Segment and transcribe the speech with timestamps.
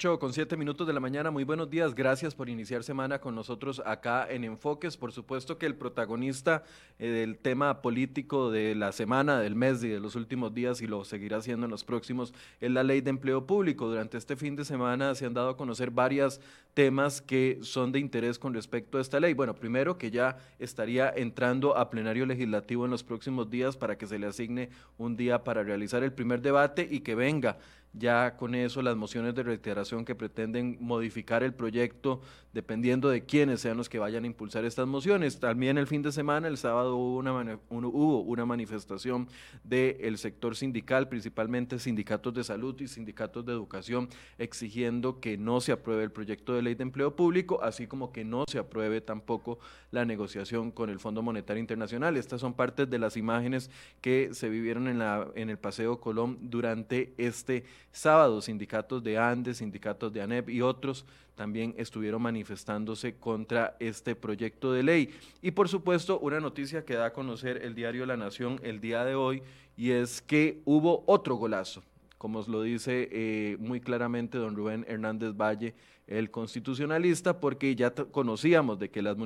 [0.00, 3.34] 8 con 7 minutos de la mañana, muy buenos días, gracias por iniciar semana con
[3.34, 4.96] nosotros acá en Enfoques.
[4.96, 6.64] Por supuesto que el protagonista
[6.98, 10.86] eh, del tema político de la semana, del mes y de los últimos días, y
[10.86, 12.32] lo seguirá siendo en los próximos,
[12.62, 13.88] es la ley de empleo público.
[13.88, 16.40] Durante este fin de semana se han dado a conocer varios
[16.74, 19.34] temas que son de interés con respecto a esta ley.
[19.34, 24.06] Bueno, primero que ya estaría entrando a plenario legislativo en los próximos días para que
[24.06, 27.58] se le asigne un día para realizar el primer debate y que venga
[27.92, 32.20] ya con eso las mociones de reiteración que pretenden modificar el proyecto
[32.52, 35.38] dependiendo de quiénes sean los que vayan a impulsar estas mociones.
[35.38, 39.28] También el fin de semana, el sábado, hubo una, manifestación
[39.62, 45.72] del sector sindical, principalmente sindicatos de salud y sindicatos de educación, exigiendo que no se
[45.72, 49.58] apruebe el proyecto de ley de empleo público, así como que no se apruebe tampoco
[49.90, 52.16] la negociación con el Fondo Monetario Internacional.
[52.16, 56.38] Estas son partes de las imágenes que se vivieron en, la, en el Paseo Colón
[56.42, 58.40] durante este sábado.
[58.40, 61.04] Sindicatos de Andes, sindicatos de ANEP y otros
[61.34, 65.10] también estuvieron manifestándose contra este proyecto de ley.
[65.40, 69.06] Y por supuesto, una noticia que da a conocer el diario La Nación el día
[69.06, 69.42] de hoy,
[69.74, 71.82] y es que hubo otro golazo,
[72.18, 75.74] como os lo dice eh, muy claramente don Rubén Hernández Valle,
[76.10, 79.16] el constitucionalista, porque ya conocíamos de que las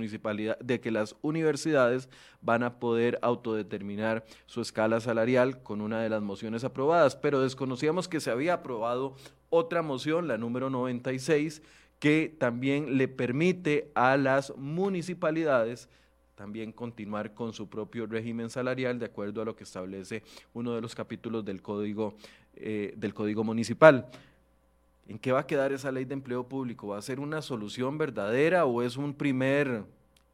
[0.60, 2.10] de que las universidades
[2.42, 8.06] van a poder autodeterminar su escala salarial con una de las mociones aprobadas, pero desconocíamos
[8.06, 9.16] que se había aprobado
[9.48, 11.62] otra moción, la número 96,
[11.98, 15.88] que también le permite a las municipalidades
[16.34, 20.80] también continuar con su propio régimen salarial de acuerdo a lo que establece uno de
[20.80, 22.16] los capítulos del código,
[22.56, 24.10] eh, del código municipal.
[25.06, 26.88] ¿En qué va a quedar esa ley de empleo público?
[26.88, 29.84] ¿Va a ser una solución verdadera o es un primer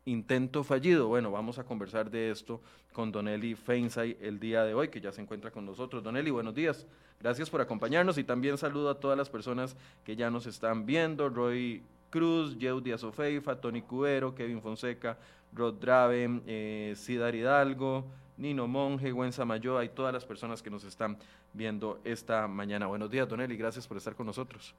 [0.04, 1.08] intento fallido?
[1.08, 2.60] Bueno, vamos a conversar de esto
[2.92, 6.04] con Don Eli Feinsay el día de hoy, que ya se encuentra con nosotros.
[6.04, 6.86] Don Eli, buenos días.
[7.20, 11.28] Gracias por acompañarnos y también saludo a todas las personas que ya nos están viendo.
[11.28, 15.18] Roy Cruz, Yeu Díaz Ofeifa, Tony Cubero, Kevin Fonseca,
[15.52, 18.06] Rod Draven, eh, Cidar Hidalgo,
[18.40, 21.18] Nino Monge, Gwen Samayoa y todas las personas que nos están
[21.52, 22.86] viendo esta mañana.
[22.86, 24.74] Buenos días, Don Eli, gracias por estar con nosotros.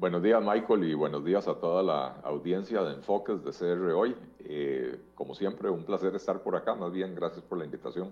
[0.00, 4.16] Buenos días, Michael, y buenos días a toda la audiencia de Enfoques de CR hoy.
[4.40, 6.74] Eh, como siempre, un placer estar por acá.
[6.74, 8.10] Más bien, gracias por la invitación.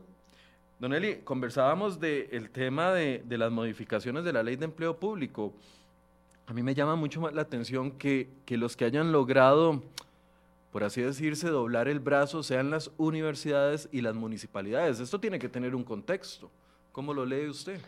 [0.78, 5.52] Don Eli, conversábamos del tema de, las modificaciones de la ley de empleo público.
[6.46, 9.82] A mí me llama mucho más la atención que, los que hayan logrado,
[10.78, 15.00] por así decirse, doblar el brazo sean las universidades y las municipalidades.
[15.00, 16.52] Esto tiene que tener un contexto.
[16.92, 17.80] ¿Cómo lo lee usted?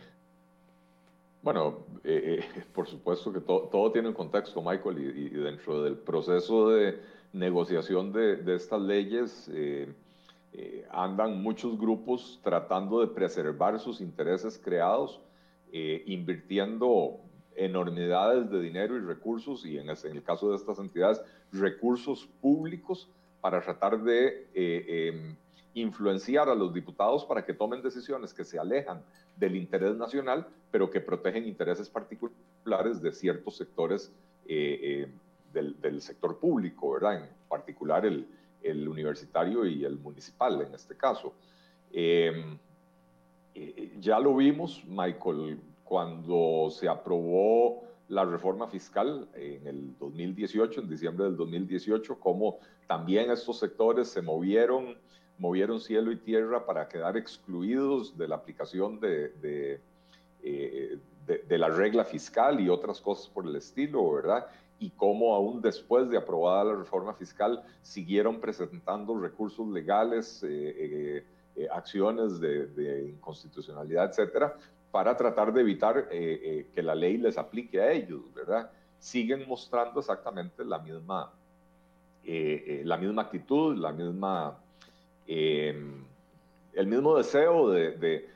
[1.41, 6.69] Bueno, eh, eh, por supuesto que todo tiene un contexto, Michael, y, dentro del proceso
[6.71, 6.99] de
[7.31, 9.95] negociación de, estas leyes, eh,
[10.91, 15.21] andan muchos grupos tratando de preservar sus intereses creados,
[15.71, 17.21] invirtiendo
[17.55, 21.21] enormidades de dinero y recursos, y en, el caso de estas entidades,
[21.51, 23.09] recursos públicos
[23.41, 25.35] para tratar de eh, em,
[25.73, 29.01] influenciar a los diputados para que tomen decisiones que se alejan
[29.37, 34.11] del interés nacional, pero que protegen intereses particulares de ciertos sectores
[34.45, 37.23] del, del, sector público, ¿verdad?
[37.23, 38.27] En particular el,
[38.63, 41.33] el universitario y el municipal en este caso.
[41.91, 42.57] Em,
[43.55, 50.89] eh, ya lo vimos, Michael, cuando se aprobó la reforma fiscal en el 2018, en
[50.89, 54.97] diciembre del 2018, como también estos sectores se movieron,
[55.37, 59.79] movieron cielo y tierra para quedar excluidos de la aplicación de, de,
[60.43, 64.47] eh, de la regla fiscal y otras cosas por el estilo, ¿verdad?
[64.81, 71.23] y cómo aún después de aprobada la reforma fiscal siguieron presentando recursos legales, eh, eh,
[71.55, 74.57] eh, acciones de, inconstitucionalidad, etcétera,
[74.91, 78.71] para tratar de evitar que la ley les aplique a ellos, ¿verdad?
[78.99, 81.31] Siguen mostrando exactamente la misma,
[82.23, 84.59] la misma actitud, la misma,
[85.25, 86.03] em,
[86.73, 88.27] el mismo deseo de,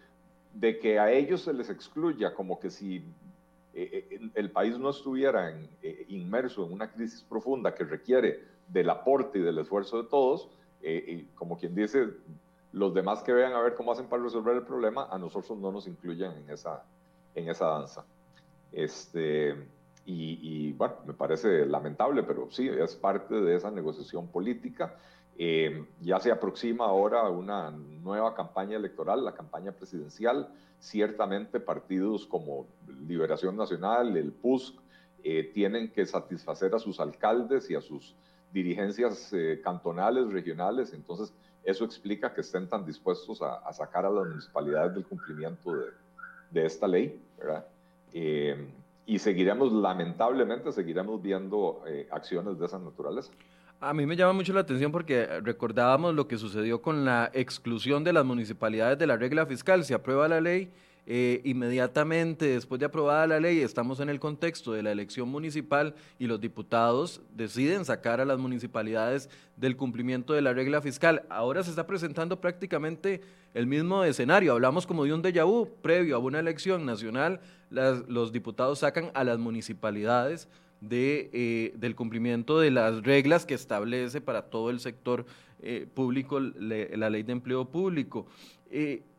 [0.56, 3.04] de que a ellos se les excluya, como que si
[3.74, 8.90] eh, eh, el país no estuviera eh, inmerso en una crisis profunda que requiere del
[8.90, 10.50] aporte y del esfuerzo de todos,
[11.34, 12.08] como quien dice,
[12.76, 15.72] los demás que vean a ver cómo hacen para resolver el problema, a nosotros no
[15.72, 16.84] nos incluyen en esa,
[17.34, 18.04] en esa danza.
[18.74, 19.56] Este,
[20.06, 24.98] y, bueno, me parece lamentable, pero sí, es parte de esa negociación política.
[26.02, 30.50] ya se aproxima ahora una nueva campaña electoral, la campaña presidencial
[30.80, 32.68] ciertamente partidos como
[33.08, 34.76] Liberación Nacional, el PUSC,
[35.24, 38.16] eh, tienen que satisfacer a sus alcaldes y a sus
[38.52, 41.34] dirigencias eh, cantonales, regionales, entonces
[41.66, 45.72] eso explica que estén tan dispuestos a, sacar a las municipalidades del cumplimiento
[46.52, 47.66] de, esta ley, ¿verdad?
[48.14, 48.68] Eh,
[49.06, 53.32] y seguiremos, lamentablemente, seguiremos viendo eh, acciones de esa naturaleza.
[53.82, 58.04] A mí me llama mucho la atención porque recordábamos lo que sucedió con la exclusión
[58.04, 59.84] de las municipalidades de la regla fiscal.
[59.84, 60.72] Se aprueba la ley,
[61.08, 65.94] eh, inmediatamente después de aprobada la ley estamos en el contexto de la elección municipal
[66.18, 71.24] y los diputados deciden sacar a las municipalidades del cumplimiento de la regla fiscal.
[71.30, 73.22] Ahora se está presentando prácticamente
[73.54, 74.54] el mismo escenario.
[74.54, 77.40] Hablamos como de un déjà vu previo a una elección nacional.
[77.70, 80.48] los diputados sacan a las municipalidades
[80.82, 85.26] de, eh, del cumplimiento de las reglas que establece para todo el sector
[85.62, 88.26] eh, público la ley de empleo público.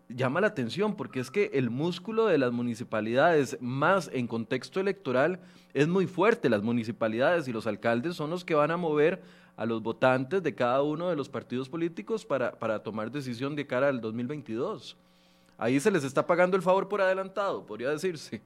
[0.08, 5.40] Llama la atención porque es que el músculo de las municipalidades, más en contexto electoral,
[5.74, 6.48] es muy fuerte.
[6.48, 9.22] Las municipalidades y los alcaldes son los que van a mover
[9.56, 13.66] a los votantes de cada uno de los partidos políticos para, para tomar decisión de
[13.66, 14.96] cara al 2022.
[15.58, 18.42] Ahí se les está pagando el favor por adelantado, podría decirse.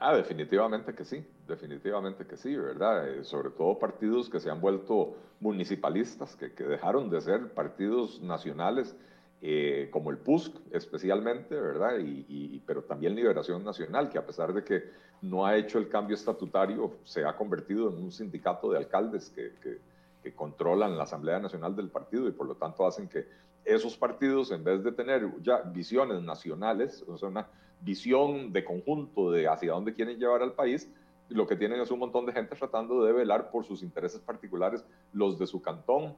[0.00, 3.08] Ah, definitivamente que sí, definitivamente que sí, ¿verdad?
[3.08, 8.20] Eh, sobre todo partidos que se han vuelto municipalistas, que, que dejaron de ser partidos
[8.20, 8.96] nacionales,
[9.40, 11.98] eh, como el PUSC especialmente, ¿verdad?
[11.98, 14.84] Y, pero también Liberación Nacional, que a pesar de que
[15.22, 19.52] no ha hecho el cambio estatutario, se ha convertido en un sindicato de alcaldes que,
[19.62, 19.78] que,
[20.22, 23.26] que controlan la Asamblea Nacional del partido y por lo tanto hacen que
[23.64, 27.48] esos partidos, en vez de tener ya visiones nacionales, o sea, una
[27.80, 30.90] visión de conjunto de hacia dónde quieren llevar al país,
[31.28, 34.84] lo que tienen es un montón de gente tratando de velar por sus intereses particulares,
[35.12, 36.16] los de su cantón,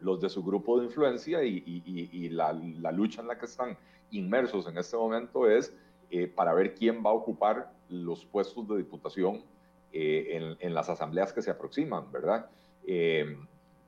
[0.00, 2.52] los de su grupo de influencia y, la,
[2.92, 3.76] lucha en la que están
[4.10, 5.74] inmersos en este momento es
[6.10, 9.42] eh, para ver quién va a ocupar los puestos de diputación
[9.92, 12.46] eh, en, las asambleas que se aproximan, ¿verdad?
[12.86, 13.36] Eh,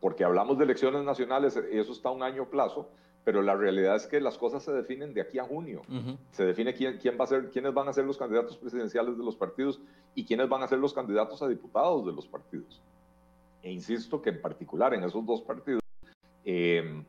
[0.01, 2.89] porque hablamos de elecciones nacionales, eso está a un año plazo,
[3.25, 5.83] pero la realidad es que las cosas se definen de aquí a junio.
[6.33, 9.25] Se define quién, quién va a ser, quiénes van a ser los candidatos presidenciales de
[9.25, 9.81] los partidos
[10.17, 12.83] y quiénes van a ser los candidatos a diputados de los partidos.
[13.63, 15.82] E insisto que en particular en esos dos partidos,
[16.45, 17.03] eh,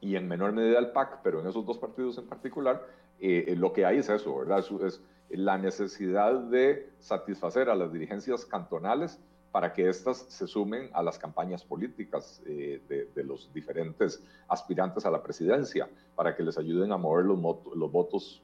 [0.00, 2.86] y en menor medida el PAC, pero en esos dos partidos en particular,
[3.20, 4.58] eh, eh, lo que hay es eso, ¿verdad?
[4.58, 9.18] Es, es la necesidad de satisfacer a las dirigencias cantonales
[9.54, 12.80] para que éstas se sumen a las campañas políticas eh,
[13.14, 17.38] de, los diferentes aspirantes a la presidencia, para que les ayuden a mover los,
[17.76, 18.42] los votos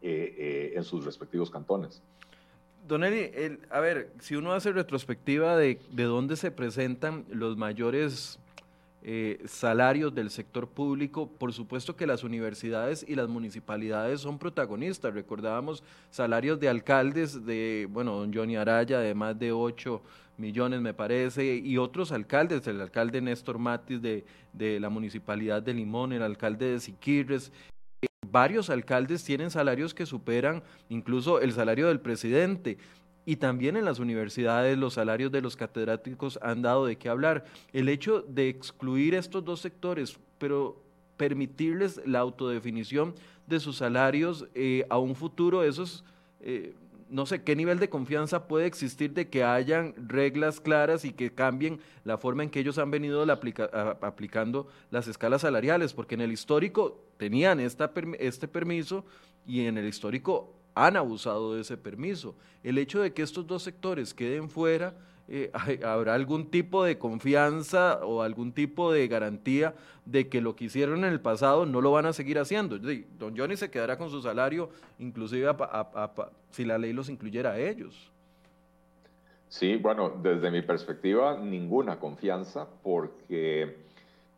[0.00, 2.02] eh, eh, en sus respectivos cantones.
[2.88, 3.30] Don Eli,
[3.68, 8.38] a ver, si uno hace retrospectiva de, de dónde se presentan los mayores
[9.46, 15.12] salarios del sector público, por supuesto que las universidades y las municipalidades son protagonistas.
[15.12, 20.02] Recordábamos salarios de alcaldes de, bueno, don Johnny Araya, de más de 8
[20.36, 25.74] millones, me parece, y otros alcaldes, el alcalde Néstor Matis de, de la municipalidad de
[25.74, 27.52] Limón, el alcalde de Siquirres,
[28.32, 32.78] varios alcaldes tienen salarios que superan incluso el salario del presidente.
[33.24, 37.44] Y también en las universidades los salarios de los catedráticos han dado de qué hablar.
[37.72, 40.82] El hecho de excluir estos dos sectores, pero
[41.16, 43.14] permitirles la autodefinición
[43.46, 46.04] de sus salarios eh, a un futuro, eso es,
[46.40, 46.74] eh,
[47.08, 51.32] no sé qué nivel de confianza puede existir de que hayan reglas claras y que
[51.32, 56.32] cambien la forma en que ellos han venido aplicando las escalas salariales, porque en el
[56.32, 59.04] histórico tenían esta, este permiso
[59.46, 62.34] y en el histórico han abusado de ese permiso.
[62.62, 64.94] El hecho de que estos dos sectores queden fuera
[65.28, 65.50] eh,
[65.84, 69.74] habrá algún tipo de confianza o algún tipo de garantía
[70.04, 72.78] de que lo que hicieron en el pasado no lo van a seguir haciendo.
[72.78, 75.54] Don Johnny se quedará con su salario, inclusive
[76.50, 78.10] si la ley los incluyera a ellos.
[79.48, 83.76] Sí, bueno, desde mi perspectiva, ninguna confianza, porque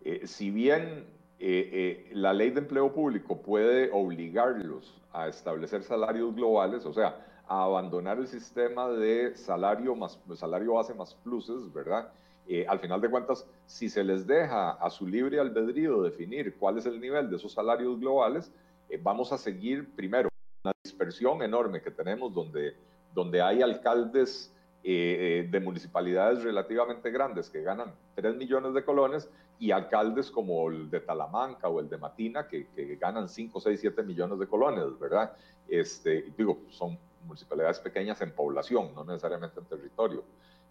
[0.05, 1.05] eh, si bien
[1.39, 7.17] eh, la ley de empleo público puede obligarlos a establecer salarios globales, o sea,
[7.47, 12.13] a abandonar el sistema de salario, más, salario base más pluses, ¿verdad?
[12.47, 16.79] Eh, al final de cuentas, si se les deja a su libre albedrío definir cuál
[16.79, 18.53] es el nivel de esos salarios globales,
[18.89, 20.29] eh, vamos a seguir primero
[20.65, 22.77] una dispersión enorme que tenemos donde,
[23.15, 24.54] donde hay alcaldes
[24.85, 30.91] eh, de municipalidades relativamente grandes que ganan 3 millones de colones y alcaldes como el
[30.91, 34.99] de Talamanca o el de Matina que, que ganan 5, 6, 7 millones de colones,
[34.99, 35.33] ¿verdad?
[35.69, 40.25] Este, digo, son municipalidades pequeñas en población, no necesariamente en territorio.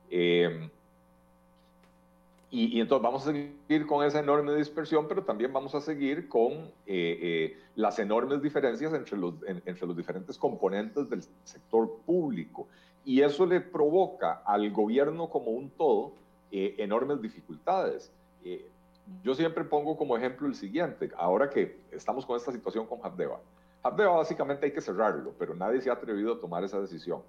[0.10, 0.70] Eh,
[2.56, 6.52] y, entonces vamos a seguir con esa enorme dispersión, pero también vamos a seguir con
[6.86, 12.68] eh, eh, las enormes diferencias entre los, entre los diferentes componentes del sector público.
[13.06, 16.14] Y eso le provoca al gobierno como un todo
[16.52, 18.12] enormes dificultades.
[19.24, 23.40] yo siempre pongo como ejemplo el siguiente, ahora que estamos con esta situación con Habdeba,
[23.84, 27.22] Habdeba básicamente hay que cerrarlo, pero nadie se ha atrevido a tomar esa decisión.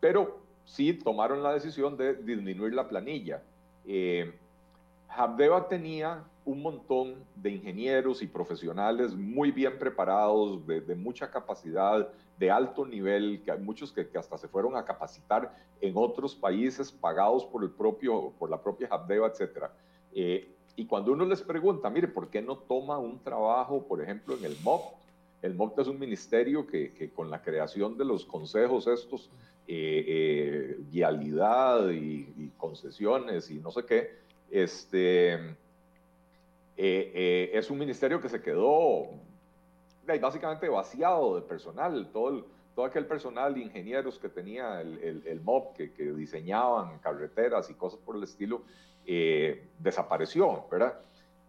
[0.00, 3.40] Pero sí tomaron la decisión de disminuir la planilla.
[3.86, 4.32] Eh,
[5.08, 12.08] Habdeba tenía un montón de ingenieros y profesionales muy bien preparados, de, mucha capacidad,
[12.42, 16.90] de alto nivel, que hay muchos que, hasta se fueron a capacitar en otros países
[16.90, 19.66] pagados por, el propio, por la propia Habdeba, etc.
[20.12, 24.36] Eh, y cuando uno les pregunta, mire, ¿por qué no toma un trabajo, por ejemplo,
[24.36, 24.82] en el MOP?
[25.40, 29.30] El MOP es un ministerio que, con la creación de los consejos estos,
[29.68, 34.10] eh, eh, vialidad y, concesiones y no sé qué,
[34.50, 35.34] este,
[36.76, 39.10] eh, es un ministerio que se quedó
[40.06, 45.76] básicamente vaciado de personal, todo, todo aquel personal de ingenieros que tenía el, el, MOP,
[45.76, 48.62] que, que, diseñaban carreteras y cosas por el estilo,
[49.06, 50.98] eh, desapareció, ¿verdad?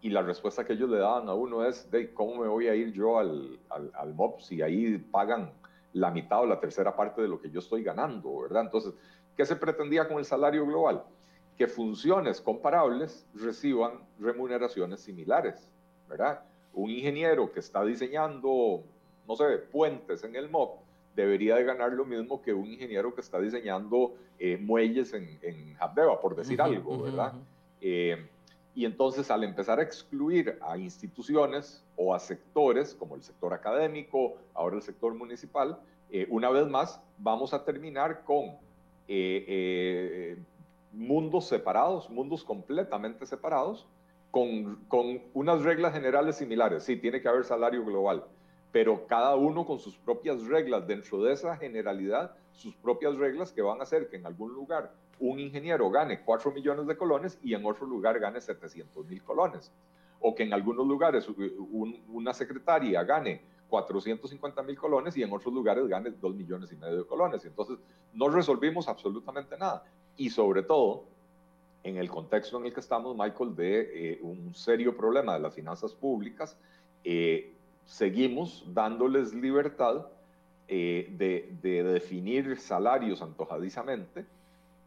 [0.01, 2.75] Y la respuesta que ellos le daban a uno es, de ¿cómo me voy a
[2.75, 5.51] ir yo al, al, MOP si ahí pagan
[5.93, 8.63] la mitad o la tercera parte de lo que yo estoy ganando, ¿verdad?
[8.63, 8.93] Entonces,
[9.37, 11.03] ¿qué se pretendía con el salario global?
[11.57, 15.69] Que funciones comparables reciban remuneraciones similares,
[16.09, 16.41] ¿verdad?
[16.73, 18.83] Un ingeniero que está diseñando,
[19.27, 20.79] no sé, puentes en el MOP,
[21.15, 25.77] debería de ganar lo mismo que un ingeniero que está diseñando eh, muelles en, en
[26.21, 27.33] por decir algo, ¿verdad?
[27.81, 28.27] Eh,
[28.75, 34.33] y entonces al empezar a excluir a instituciones o a sectores, como el sector académico,
[34.55, 35.77] ahora el sector municipal,
[36.09, 38.57] eh, una vez más vamos a terminar con
[40.91, 43.85] mundos separados, mundos completamente separados,
[44.33, 46.83] con, unas reglas generales similares.
[46.83, 48.25] Sí, tiene que haber salario global,
[48.71, 53.61] pero cada uno con sus propias reglas, dentro de esa generalidad, sus propias reglas que
[53.61, 57.53] van a hacer que en algún lugar un ingeniero gane 4 millones de colones y
[57.53, 59.71] en otro lugar gane 700 mil colones.
[60.19, 61.27] O que en algunos lugares
[62.07, 66.97] una secretaria gane 450 mil colones y en otros lugares gane 2 millones y medio
[66.97, 67.45] de colones.
[67.45, 67.77] Entonces,
[68.13, 69.83] no resolvimos absolutamente nada.
[70.17, 71.05] Y sobre todo,
[71.83, 75.53] en el contexto en el que estamos, Michael, de eh, un serio problema de las
[75.53, 76.57] finanzas públicas,
[77.03, 77.53] eh,
[77.85, 80.07] seguimos dándoles libertad
[80.67, 81.07] eh,
[81.61, 84.25] de, definir salarios antojadizamente,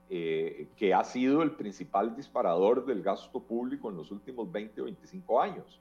[0.09, 4.85] eh, que ha sido el principal disparador del gasto público en los últimos 20 o
[4.85, 5.81] 25 años.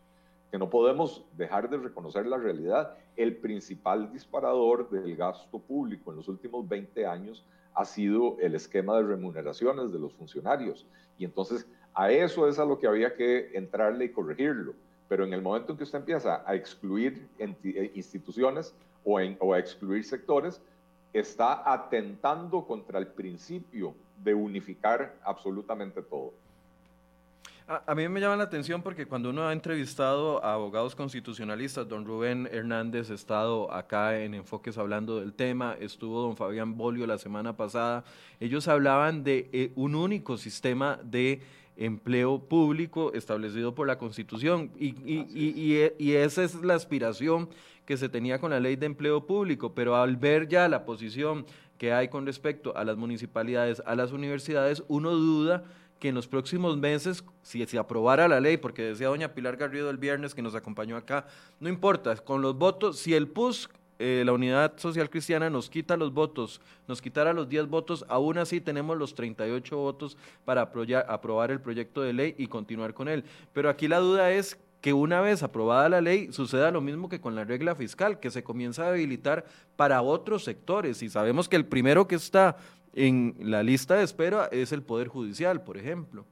[0.52, 2.96] Que no podemos dejar de reconocer la realidad.
[3.16, 7.44] El principal disparador del gasto público en los últimos 20 años
[7.76, 10.86] ha sido el esquema de remuneraciones de los funcionarios.
[11.18, 14.74] Y entonces a eso es a lo que había que entrarle y corregirlo
[15.08, 20.04] pero en el momento en que usted empieza a excluir eh, instituciones o, a excluir
[20.04, 20.60] sectores,
[21.14, 26.34] está atentando contra el principio de unificar absolutamente todo.
[27.68, 32.06] A, mí me llama la atención porque cuando uno ha entrevistado a abogados constitucionalistas, don
[32.06, 37.18] Rubén Hernández ha estado acá en Enfoques hablando del tema, estuvo don Fabián Bolio la
[37.18, 38.04] semana pasada,
[38.40, 41.42] ellos hablaban de eh, un único sistema de
[41.76, 44.70] empleo público establecido por la Constitución.
[44.78, 44.94] Y,
[45.98, 47.50] y, esa es la aspiración
[47.88, 51.48] que se tenía con la ley de empleo público, pero al ver ya la posición
[51.80, 55.64] que hay con respecto a las municipalidades, a las universidades, uno duda
[56.06, 59.90] que en los próximos meses, si se aprobara la ley, porque decía doña Pilar Garrido
[59.90, 61.26] el viernes que nos acompañó acá,
[61.60, 65.98] no importa, con los votos, si el PUS eh, la Unidad Social Cristiana nos quita
[65.98, 70.70] los votos, nos quitara los 10 votos, aún así tenemos los 38 votos para
[71.08, 73.24] aprobar el proyecto de ley y continuar con él.
[73.52, 77.20] Pero aquí la duda es que una vez aprobada la ley suceda lo mismo que
[77.20, 79.44] con la regla fiscal, que se comienza a habilitar
[79.76, 81.02] para otros sectores.
[81.02, 82.58] Y sabemos que el primero que está
[82.96, 86.26] en la lista de espera es el Poder Judicial, por ejemplo.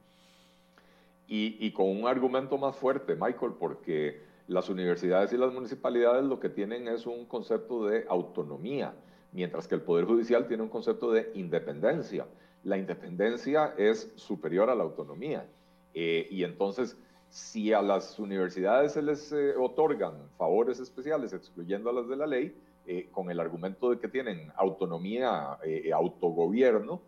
[1.26, 6.48] Y, con un argumento más fuerte, Michael, porque las universidades y las municipalidades lo que
[6.48, 8.94] tienen es un concepto de autonomía,
[9.32, 12.26] mientras que el Poder Judicial tiene un concepto de independencia.
[12.62, 15.46] La independencia es superior a la autonomía.
[15.92, 16.96] Eh, y entonces,
[17.30, 22.26] si a las universidades se les eh, otorgan favores especiales, excluyendo a las de la
[22.26, 22.54] ley,
[22.86, 25.58] eh, con el argumento de que tienen autonomía,
[25.94, 27.00] autogobierno,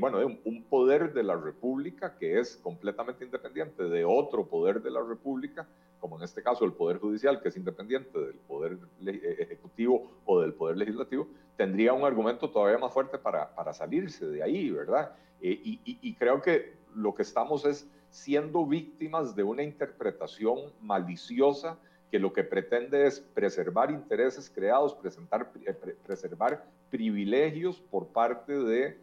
[0.00, 4.90] bueno, un, un, poder de la República que es completamente independiente de otro poder de
[4.90, 5.66] la República,
[6.00, 10.40] como en este caso el Poder Judicial, que es independiente del Poder eh, Ejecutivo o
[10.40, 15.12] del Poder Legislativo, tendría un argumento todavía más fuerte para, para salirse de ahí, ¿verdad?
[15.40, 21.78] Eh, y, y, creo que lo que estamos es siendo víctimas de una interpretación maliciosa
[22.16, 25.74] que lo que pretende es preservar intereses creados, eh,
[26.06, 28.96] preservar privilegios por parte de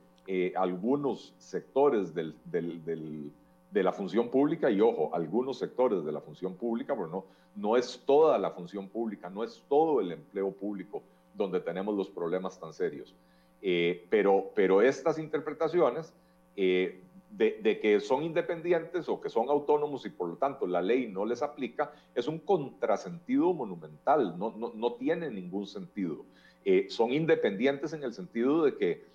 [0.55, 7.08] algunos sectores de la función pública y ojo, algunos sectores de la función pública, pero
[7.08, 11.03] no, no es toda la función pública, no es todo el empleo público
[11.36, 13.13] donde tenemos los problemas tan serios.
[13.62, 16.12] Eh, pero, pero estas interpretaciones
[16.55, 17.03] eh,
[17.38, 21.25] de, que son independientes o que son autónomos y por lo tanto la ley no
[21.25, 26.25] les aplica, es un contrasentido monumental, no, no, no tiene ningún sentido.
[26.66, 29.13] Eh, son independientes en el sentido de que,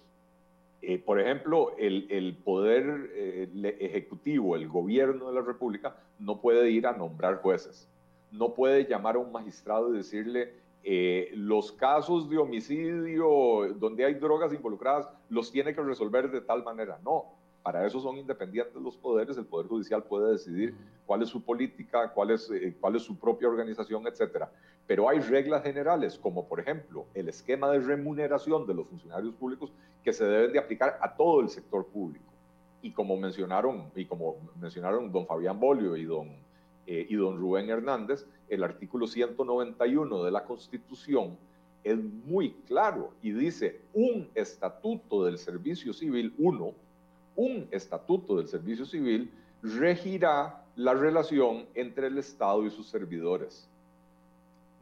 [1.04, 3.10] por ejemplo, el, el poder
[3.80, 7.88] ejecutivo, el gobierno de la República, no puede ir a nombrar jueces,
[8.30, 10.52] no puede llamar a un magistrado y decirle,
[10.84, 16.62] eh, los casos de homicidio donde hay drogas involucradas los tiene que resolver de tal
[16.64, 16.98] manera.
[17.04, 17.34] No,
[17.68, 22.10] para eso son independientes los poderes, el Poder Judicial puede decidir cuál es su política,
[22.14, 24.46] cuál es, eh, cuál es su propia organización, etc.
[24.87, 29.70] Pero hay reglas generales, como por ejemplo el esquema de remuneración de los funcionarios públicos
[30.02, 32.25] que se deben de aplicar a todo el sector público.
[32.80, 36.28] Y como mencionaron, y como mencionaron don Fabián Bolio y don
[36.87, 41.37] eh, y don Rubén Hernández, el artículo 191 de la Constitución
[41.84, 46.72] es muy claro y dice un estatuto del servicio civil, uno,
[47.38, 49.30] un estatuto del servicio civil
[49.62, 53.68] regirá la relación entre el Estado y sus servidores.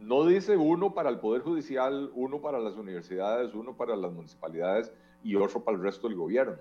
[0.00, 4.90] No dice uno para el Poder Judicial, uno para las universidades, uno para las municipalidades
[5.22, 6.56] y otro para el resto del gobierno.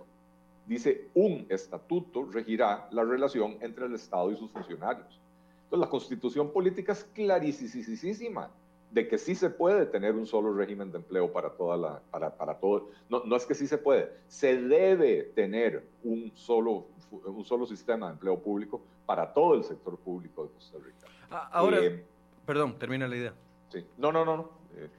[0.68, 5.22] Dice un estatuto regirá la relación entre el Estado y sus funcionarios.
[5.64, 8.50] Entonces, la constitución política es clarísima
[8.96, 12.34] de que sí se puede tener un solo régimen de empleo para toda la, para,
[12.34, 17.44] para todo, no, no, es que sí se puede, se debe tener un solo, un
[17.44, 21.08] solo sistema de empleo público para todo el sector público de Costa Rica.
[21.29, 22.05] Ah, ahora, eh,
[22.46, 23.34] perdón, termina la idea.
[23.68, 24.50] Sí, no, no, no, no.
[24.77, 24.90] Eh,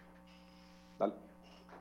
[0.99, 1.15] dale.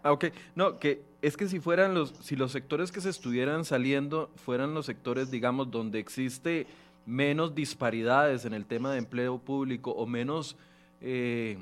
[0.02, 0.26] Ah, ok.
[0.56, 4.74] No, que es que si fueran los, si los sectores que se estuvieran saliendo fueran
[4.74, 6.66] los sectores, digamos, donde existe
[7.06, 10.56] menos disparidades en el tema de empleo público o menos,
[11.02, 11.58] eh,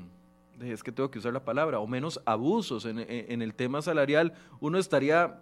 [0.60, 4.78] es que tengo que usar la palabra, o menos abusos en, el tema salarial, uno
[4.78, 5.40] estaría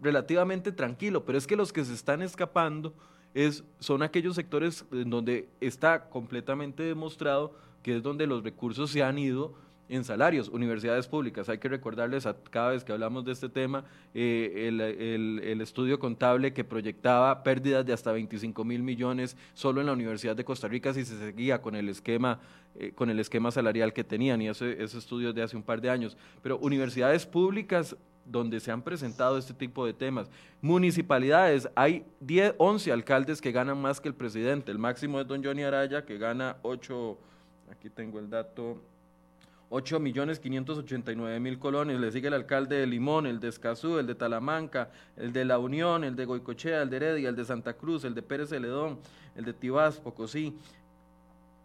[0.00, 2.94] relativamente tranquilo, pero es que los que se están escapando
[3.34, 9.02] es, son aquellos sectores en donde está completamente demostrado que es donde los recursos se
[9.02, 9.54] han ido
[9.88, 11.48] en salarios, universidades públicas.
[11.48, 16.52] Hay que recordarles a cada vez que hablamos de este tema eh, el, estudio contable
[16.52, 20.94] que proyectaba pérdidas de hasta 25 mil millones solo en la Universidad de Costa Rica
[20.94, 22.38] si se seguía con el esquema,
[22.78, 25.62] eh, con el esquema salarial que tenían, y ese, ese estudio es de hace un
[25.62, 26.16] par de años.
[26.42, 30.30] Pero universidades públicas donde se han presentado este tipo de temas.
[30.60, 34.70] Municipalidades, hay 10, 11 alcaldes que ganan más que el presidente.
[34.70, 37.18] El máximo es don Johnny Araya, que gana 8,
[37.70, 38.80] aquí tengo el dato,
[39.70, 42.00] 8 millones 589 mil colones.
[42.00, 45.58] Le sigue el alcalde de Limón, el de Escazú, el de Talamanca, el de La
[45.58, 48.98] Unión, el de Goicochea, el de Heredia, el de Santa Cruz, el de Pérez Celedón,
[49.36, 50.56] el de Tibás, Pocosí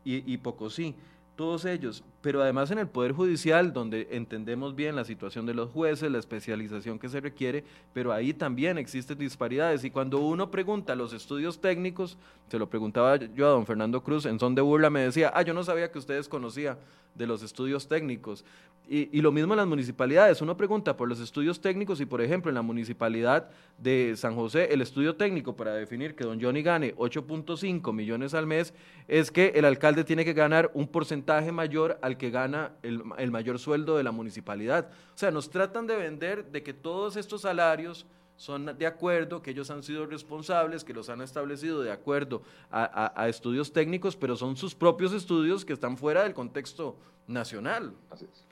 [0.04, 0.96] y, y Pocosí
[1.36, 5.70] todos ellos, pero además en el Poder Judicial, donde entendemos bien la situación de los
[5.70, 9.84] jueces, la especialización que se requiere, pero ahí también existen disparidades.
[9.84, 14.26] Y cuando uno pregunta los estudios técnicos, se lo preguntaba yo a don Fernando Cruz,
[14.26, 16.78] en son de burla me decía, ah, yo no sabía que ustedes conocían
[17.14, 18.46] de los estudios técnicos.
[18.90, 20.42] Y, lo mismo en las municipalidades.
[20.42, 24.74] Uno pregunta por los estudios técnicos y, por ejemplo, en la municipalidad de San José,
[24.74, 28.74] el estudio técnico para definir que don Johnny gane 8.5 millones al mes
[29.08, 33.60] es que el alcalde tiene que ganar un porcentaje mayor al que gana el, mayor
[33.60, 34.90] sueldo de la municipalidad.
[35.14, 39.52] O sea, nos tratan de vender de que todos estos salarios son de acuerdo, que
[39.52, 44.58] ellos han sido responsables, que los han establecido de acuerdo a, estudios técnicos, pero son
[44.58, 46.96] sus propios estudios que están fuera del contexto
[47.28, 47.94] nacional.
[48.10, 48.46] Así es.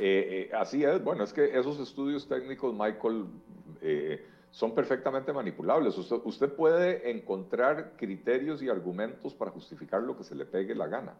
[0.00, 3.26] Eh, eh, así es, bueno, es que esos estudios técnicos, Michael,
[3.82, 5.96] eh, son perfectamente manipulables.
[5.98, 11.14] Usted puede encontrar criterios y argumentos para justificar lo que se le pegue la gana.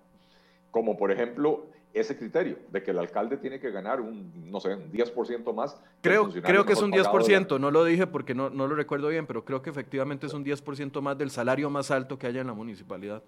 [0.72, 4.74] Como por ejemplo, ese criterio de que el alcalde tiene que ganar un, no sé,
[4.74, 5.80] un 10% más.
[6.00, 9.26] Creo, creo que es un 10%, no lo dije porque no, no lo recuerdo bien,
[9.26, 12.48] pero creo que efectivamente es un 10% más del salario más alto que haya en
[12.48, 13.22] la municipalidad.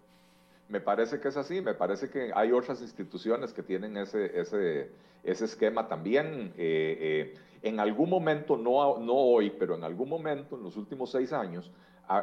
[0.69, 4.91] Me parece que es así, me parece que hay otras instituciones que tienen ese, ese,
[5.23, 6.53] ese esquema también.
[6.57, 11.11] Eh, eh, en algún momento, no, no hoy, pero en algún momento, en los últimos
[11.11, 11.71] seis años,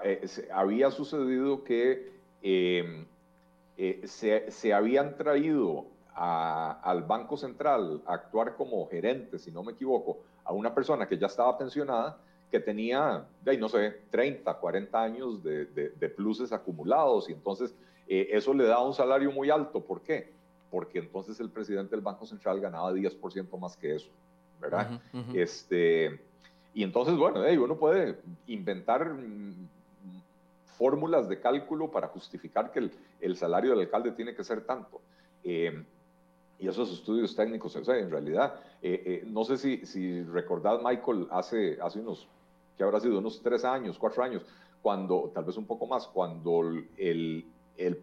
[0.04, 2.12] eh, había sucedido que
[4.06, 10.20] se, se habían traído al Banco Central a actuar como gerente, si no me equivoco,
[10.44, 12.18] a una persona que ya estaba pensionada,
[12.52, 13.26] que tenía,
[13.60, 17.74] no sé, 30, 40 años de, pluses acumulados y entonces
[18.08, 19.82] eh, eso le da un salario muy alto.
[19.82, 20.30] ¿Por qué?
[20.70, 24.10] Porque entonces el presidente del Banco Central ganaba 10% más que eso,
[24.60, 25.00] ¿verdad?
[25.34, 26.20] Este,
[26.74, 29.16] y entonces, bueno, uno puede inventar
[30.82, 32.90] fórmulas de cálculo para justificar que
[33.20, 35.00] el, salario del alcalde tiene que ser tanto.
[35.44, 35.86] Eh,
[36.58, 40.82] y esos estudios técnicos, o sea, en realidad, eh, eh, no sé si, si recordás,
[40.84, 42.28] Michael, hace, hace unos,
[42.76, 44.44] que habrá sido unos tres años, cuatro años,
[44.82, 46.62] cuando, tal vez un poco más, cuando
[46.98, 47.46] el,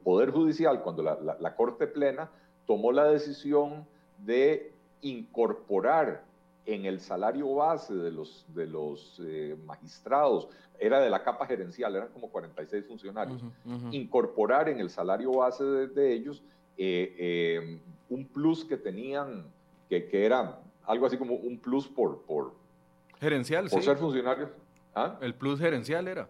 [0.05, 2.31] Poder Judicial, cuando la, Corte Plena
[2.64, 3.88] tomó la decisión
[4.19, 6.23] de incorporar
[6.69, 11.97] en el salario base de los, de los eh, magistrados, era de la capa gerencial,
[11.97, 13.43] eran como 46 funcionarios,
[13.91, 16.43] incorporar en el salario base de, ellos
[16.77, 19.47] eh, eh, un plus que tenían,
[19.89, 22.21] que, que, era algo así como un plus por...
[22.23, 22.53] por
[23.19, 24.51] gerencial, por ser funcionarios.
[24.95, 25.19] ¿Ah?
[25.23, 26.29] El plus gerencial era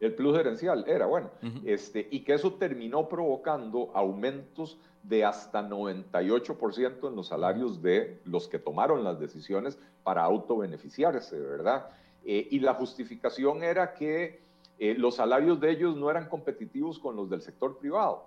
[0.00, 1.30] el plus gerencial era bueno,
[1.64, 8.48] este, y que eso terminó provocando aumentos de hasta 98% en los salarios de los
[8.48, 11.88] que tomaron las decisiones para autobeneficiarse, ¿verdad?
[12.24, 14.40] Eh, y la justificación era que
[14.78, 18.24] eh, los salarios de ellos no eran competitivos con los del sector privado.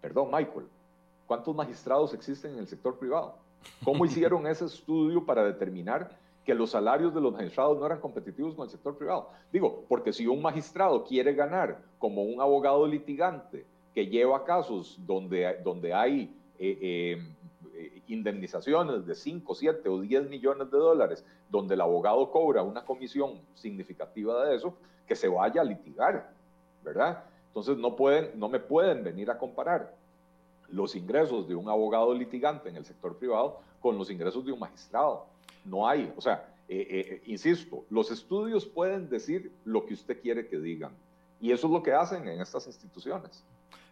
[0.00, 0.66] Perdón, Michael,
[1.26, 3.36] ¿cuántos magistrados existen en el sector privado?
[3.84, 8.54] ¿Cómo hicieron ese estudio para determinar que los salarios de los magistrados no eran competitivos
[8.54, 9.30] con el sector privado.
[9.52, 15.58] Digo, porque si un magistrado quiere ganar como un abogado litigante que lleva casos donde,
[15.64, 17.22] donde hay eh,
[17.74, 22.84] eh, indemnizaciones de 5, 7 o 10 millones de dólares, donde el abogado cobra una
[22.84, 24.74] comisión significativa de eso,
[25.06, 26.30] que se vaya a litigar,
[26.82, 27.24] ¿verdad?
[27.48, 29.94] Entonces no, pueden, no me pueden venir a comparar
[30.68, 34.58] los ingresos de un abogado litigante en el sector privado con los ingresos de un
[34.58, 35.26] magistrado
[35.64, 36.12] no hay.
[36.16, 40.92] O sea, eh, eh, insisto, los estudios pueden decir lo que usted quiere que digan.
[41.40, 43.44] Y eso es lo que hacen en estas instituciones.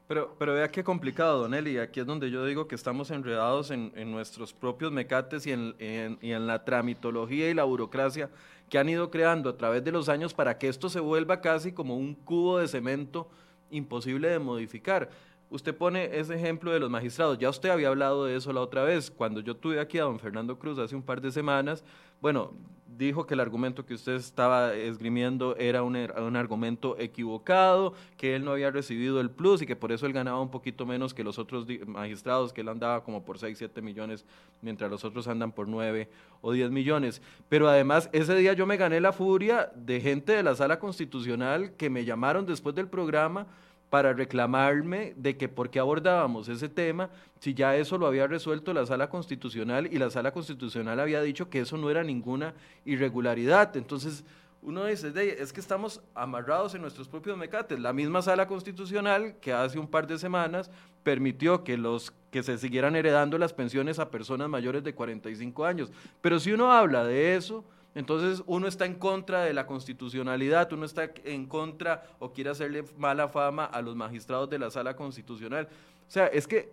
[0.08, 1.78] Pero, pero vea qué complicado, Don Eli.
[1.78, 5.74] Aquí es donde yo digo que estamos enredados en, nuestros propios mecates y en,
[6.20, 8.28] y en, la tramitología y la burocracia
[8.68, 11.72] que han ido creando a través de los años para que esto se vuelva casi
[11.72, 13.28] como un cubo de cemento
[13.70, 15.10] imposible de modificar.
[15.52, 17.38] Usted pone ese ejemplo de los magistrados.
[17.38, 19.10] Ya usted había hablado de eso la otra vez.
[19.10, 21.84] Cuando yo tuve aquí a don Fernando Cruz hace un par de semanas,
[22.22, 22.52] bueno,
[22.96, 28.34] dijo que el argumento que usted estaba esgrimiendo era un, er, un, argumento equivocado, que
[28.34, 31.12] él no había recibido el plus y que por eso él ganaba un poquito menos
[31.12, 34.24] que los otros magistrados, que él andaba como por 6, 7 millones,
[34.62, 36.08] mientras los otros andan por 9
[36.40, 37.20] o 10 millones.
[37.50, 41.74] Pero además, ese día yo me gané la furia de gente de la sala constitucional
[41.76, 43.46] que me llamaron después del programa
[43.92, 48.72] para reclamarme de que por qué abordábamos ese tema si ya eso lo había resuelto
[48.72, 52.54] la sala constitucional y la sala constitucional había dicho que eso no era ninguna
[52.86, 53.76] irregularidad.
[53.76, 54.24] Entonces
[54.62, 57.78] uno dice, es que estamos amarrados en nuestros propios mecates.
[57.80, 60.70] La misma sala constitucional que hace un par de semanas
[61.02, 65.92] permitió que los que se siguieran heredando las pensiones a personas mayores de 45 años.
[66.22, 67.62] Pero si uno habla de eso,
[67.94, 72.84] entonces uno está en contra de la constitucionalidad, uno está en contra o quiere hacerle
[72.96, 75.68] mala fama a los magistrados de la sala constitucional.
[76.08, 76.72] O sea, es que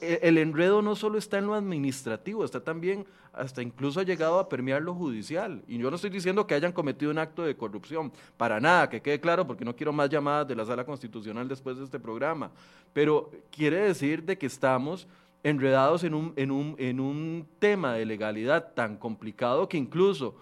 [0.00, 4.38] eh, el enredo no solo está en lo administrativo, está también, hasta incluso ha llegado
[4.38, 5.62] a permear lo judicial.
[5.66, 9.02] Y yo no estoy diciendo que hayan cometido un acto de corrupción, para nada, que
[9.02, 12.50] quede claro, porque no quiero más llamadas de la sala constitucional después de este programa.
[12.92, 15.08] Pero quiere decir de que estamos
[15.42, 20.36] enredados en un, en un, en un tema de legalidad tan complicado que incluso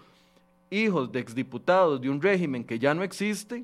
[0.73, 3.63] hijos de exdiputados de un régimen que ya no existe,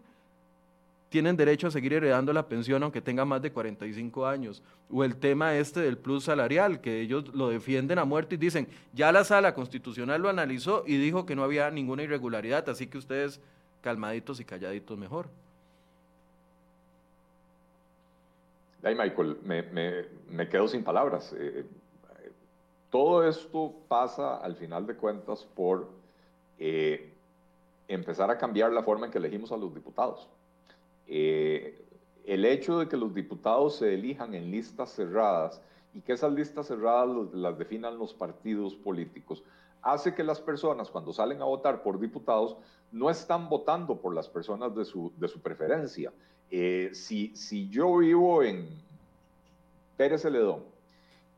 [1.09, 4.61] tienen derecho a seguir heredando la pensión aunque tengan más de 45 años.
[4.91, 8.67] O el tema este del plus salarial, que ellos lo defienden a muerte y dicen,
[8.93, 12.99] ya la sala constitucional lo analizó y dijo que no había ninguna irregularidad, así que
[12.99, 13.41] ustedes
[13.81, 15.27] calmaditos y calladitos mejor.
[18.83, 21.33] Ay, Michael, me, quedo sin palabras.
[21.33, 22.31] Eh, eh,
[22.89, 25.98] todo esto pasa al final de cuentas por
[26.59, 27.13] eh,
[27.87, 30.27] empezar a cambiar la forma en que elegimos a los diputados.
[31.07, 31.81] Eh,
[32.25, 35.61] el hecho de que los diputados se elijan en listas cerradas
[35.93, 39.43] y que esas listas cerradas las definan los partidos políticos,
[39.81, 42.57] hace que las personas cuando salen a votar por diputados
[42.91, 46.11] no están votando por las personas de su, de su preferencia.
[46.51, 48.67] Eh, si, si yo vivo en
[49.97, 50.63] Pérez Celedón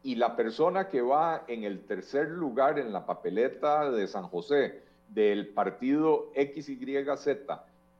[0.03, 4.81] y la persona que va en el tercer lugar en la papeleta de San José
[5.13, 7.27] del partido XYZ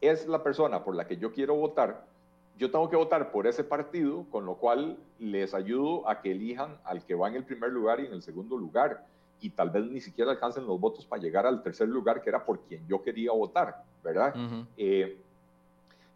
[0.02, 2.06] es la persona por la que yo quiero votar,
[2.58, 6.78] yo tengo que votar por ese partido, con lo cual les ayudo a que elijan
[6.84, 9.06] al que va en el primer lugar y en el segundo lugar.
[9.40, 12.46] Y tal vez ni siquiera alcancen los votos para llegar al tercer lugar, que era
[12.46, 14.36] por quien yo quería votar, ¿verdad?
[14.78, 15.18] Eh,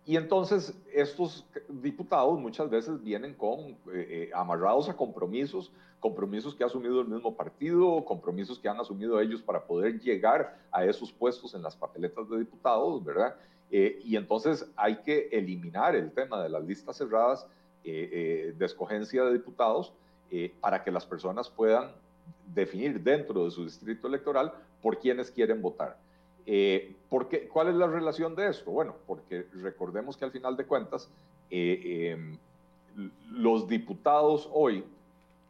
[0.05, 6.63] y entonces estos diputados muchas veces vienen con eh, eh, amarrados a compromisos, compromisos que
[6.63, 11.11] ha asumido el mismo partido, compromisos que han asumido ellos para poder llegar a esos
[11.11, 13.35] puestos en las papeletas de diputados, ¿verdad?
[13.71, 17.47] Eh, y entonces hay que eliminar el tema de las listas cerradas
[17.83, 19.93] de escogencia de diputados
[20.59, 21.91] para que las personas puedan
[22.51, 25.95] definir dentro de su distrito electoral por quienes quieren votar.
[26.45, 26.95] Eh,
[27.51, 28.71] ¿Cuál es la relación de esto?
[28.71, 31.09] Bueno, porque recordemos que al final de cuentas,
[31.49, 32.37] eh, em,
[33.31, 34.83] los diputados hoy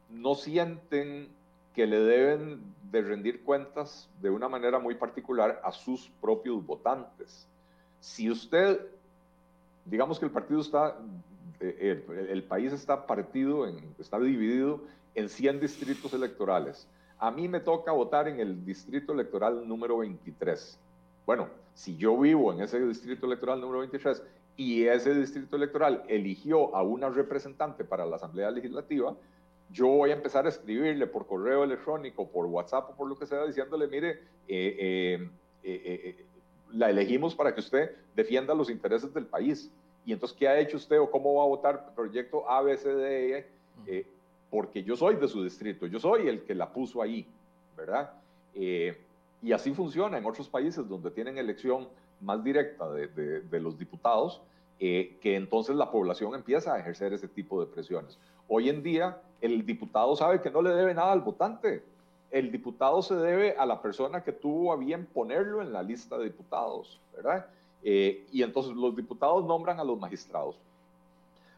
[0.09, 1.29] no sienten
[1.73, 7.47] que le deben de rendir cuentas de una manera muy particular a sus propios votantes.
[7.99, 8.79] Si usted,
[9.85, 10.97] digamos que el partido está,
[11.59, 14.81] eh, el, el, país está partido, en, está dividido
[15.15, 16.87] en 100 distritos electorales.
[17.17, 20.79] A mí me toca votar en el distrito electoral número 23
[21.25, 24.23] bueno, si yo vivo en ese distrito electoral número 23
[24.57, 29.15] y ese distrito electoral eligió a una representante para la Asamblea Legislativa,
[29.71, 33.25] yo voy a empezar a escribirle por correo electrónico, por WhatsApp o por lo que
[33.25, 35.29] sea, diciéndole, mire, eh, eh,
[35.63, 36.25] eh,
[36.71, 39.71] la elegimos para que usted defienda los intereses del país.
[40.05, 42.93] Y entonces, ¿qué ha hecho usted o cómo va a votar proyecto A, B, C,
[42.93, 43.45] D,
[43.87, 44.05] E?
[44.51, 47.27] porque yo soy de su distrito, yo soy el que la puso ahí,
[47.75, 48.13] ¿verdad?
[49.45, 51.87] Y así funciona en otros países donde tienen elección
[52.19, 54.41] más directa de, los diputados,
[54.79, 58.17] eh, que entonces la población empieza a ejercer ese tipo de presiones.
[58.47, 61.83] Hoy en día el diputado sabe que no le debe nada al votante.
[62.31, 66.17] El diputado se debe a la persona que tuvo a bien ponerlo en la lista
[66.17, 67.45] de diputados, ¿verdad?
[67.83, 70.57] Eh, y entonces los diputados nombran a los magistrados.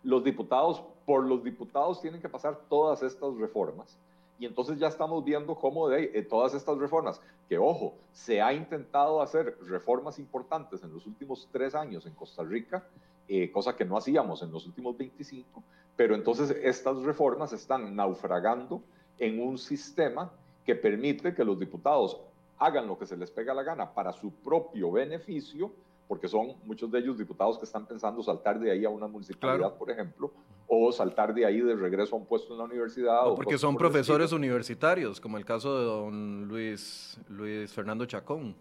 [0.04, 3.98] Los diputados, por los diputados tienen que pasar todas estas reformas
[4.40, 8.54] y entonces ya estamos viendo cómo de eh, todas estas reformas, que ojo, se ha
[8.54, 12.84] intentado hacer reformas importantes en los últimos tres años en Costa Rica,
[13.28, 15.64] eh, cosa que no hacíamos en los últimos 25,
[15.96, 18.82] pero entonces estas reformas están naufragando
[19.18, 20.32] en un sistema
[20.66, 22.20] que permite que los diputados
[22.60, 25.72] hagan lo que se les pega la gana para su propio beneficio,
[26.08, 29.76] porque son muchos de ellos diputados que están pensando saltar de ahí a una municipalidad,
[29.76, 30.32] por ejemplo,
[30.68, 33.28] o saltar de ahí de regreso a un puesto en la universidad.
[33.28, 38.56] O porque son profesores universitarios, como el caso de don Luis, Luis Fernando Chacón,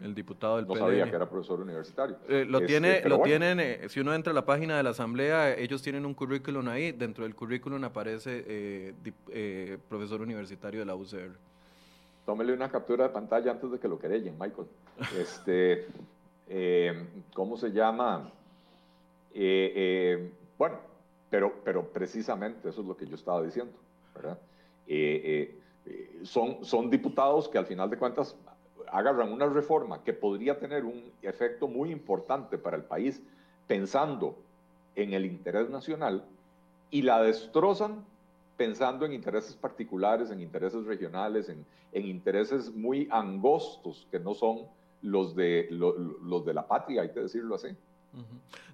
[0.00, 2.16] el diputado del no sabía que era profesor universitario.
[2.28, 4.90] Eh, lo este, tiene, lo tienen, eh, si uno entra a la página de la
[4.90, 10.94] asamblea, ellos tienen un currículum ahí, dentro del currículum aparece eh, profesor universitario de la
[10.94, 11.36] UCR.
[12.24, 14.66] Tómele una captura de pantalla antes de que lo querellen, Michael.
[15.18, 15.86] Este,
[17.34, 18.30] ¿Cómo se llama?
[20.58, 20.76] Bueno,
[21.32, 23.72] pero, pero precisamente eso es lo que yo estaba diciendo,
[24.14, 24.38] ¿verdad?
[24.86, 28.36] Eh, eh, son, son diputados que al final de cuentas
[28.88, 33.22] agarran una reforma que podría tener un efecto muy importante para el país
[33.66, 34.36] pensando
[34.94, 36.22] en el interés nacional
[36.90, 38.04] y la destrozan
[38.58, 44.66] pensando en intereses particulares, en intereses regionales, en, en intereses muy angostos que no son
[45.02, 47.68] los de, los de la patria, hay que decirlo así.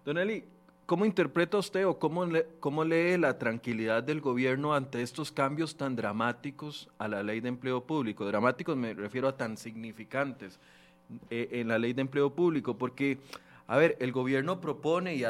[0.05, 0.45] Don Eli,
[0.89, 2.27] ¿Cómo interpreta usted o cómo,
[2.61, 7.51] cómo lee la tranquilidad del gobierno ante estos cambios tan dramáticos a la ley de
[7.51, 8.25] empleo público?
[8.25, 10.59] Dramáticos me refiero a tan significantes
[11.29, 13.19] eh, en la ley de empleo público, porque,
[13.67, 15.25] a ver, el gobierno propone y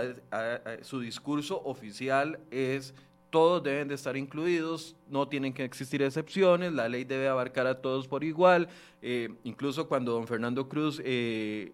[0.83, 2.95] su discurso oficial es
[3.31, 7.81] todos deben de estar incluidos, no tienen que existir excepciones, la ley debe abarcar a
[7.81, 8.69] todos por igual.
[9.03, 11.73] Eh, incluso cuando don Fernando Cruz eh,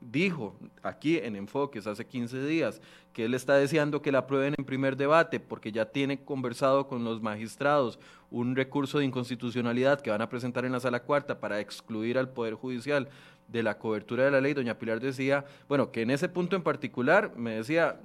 [0.00, 2.80] dijo aquí en Enfoques hace 15 días
[3.12, 7.04] que él está deseando que la aprueben en primer debate porque ya tiene conversado con
[7.04, 7.98] los magistrados
[8.30, 12.28] un recurso de inconstitucionalidad que van a presentar en la sala cuarta para excluir al
[12.28, 13.08] Poder Judicial
[13.48, 14.54] de la cobertura de la ley.
[14.54, 18.00] Doña Pilar decía, bueno, que en ese punto en particular me decía,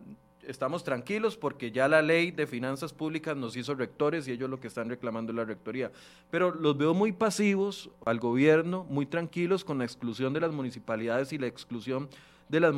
[0.50, 4.60] estamos tranquilos porque ya la ley de finanzas públicas nos hizo rectores y ellos lo
[4.60, 5.92] que están reclamando es la rectoría.
[6.32, 11.32] Pero los veo muy pasivos al gobierno, muy tranquilos con la exclusión de las municipalidades
[11.34, 12.10] y la exclusión
[12.50, 12.74] de las,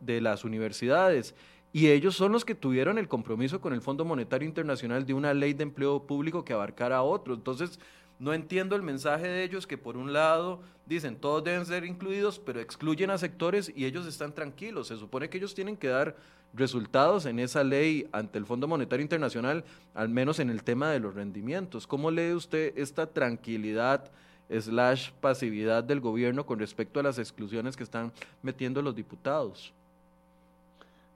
[0.00, 1.34] de las universidades.
[1.72, 5.34] Y ellos son los que tuvieron el compromiso con el Fondo Monetario Internacional de una
[5.34, 7.38] ley de empleo público que abarcara a otros.
[7.38, 7.80] Entonces,
[8.18, 12.38] no entiendo el mensaje de ellos que por un lado dicen todos deben ser incluidos,
[12.38, 14.88] pero excluyen a sectores y ellos están tranquilos.
[14.88, 16.16] Se supone que ellos tienen que dar
[16.54, 21.00] resultados en esa ley ante el Fondo Monetario Internacional, al menos en el tema de
[21.00, 21.86] los rendimientos.
[21.86, 24.10] ¿Cómo lee usted esta tranquilidad
[24.48, 29.72] slash pasividad del gobierno con respecto a las exclusiones que están metiendo los diputados?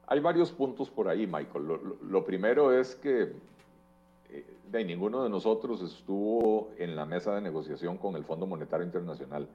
[0.07, 1.79] Hay varios puntos por ahí, Michael.
[2.11, 3.33] Lo, primero es que
[4.33, 9.49] eh, ninguno de nosotros estuvo en la mesa de negociación con el Fondo Monetario Internacional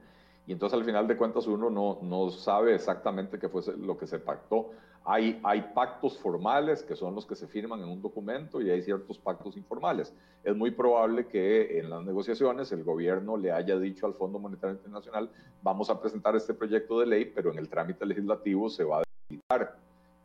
[0.46, 4.06] y entonces al final de cuentas uno no, no sabe exactamente qué fue lo que
[4.06, 4.70] se pactó.
[5.04, 8.82] Hay, hay pactos formales que son los que se firman en un documento y hay
[8.82, 10.14] ciertos pactos informales.
[10.44, 14.76] Es muy probable que en las negociaciones el gobierno le haya dicho al Fondo Monetario
[14.76, 15.30] Internacional,
[15.62, 19.02] vamos a presentar este proyecto de ley, pero en el trámite legislativo se va a
[19.28, 19.76] debilitar.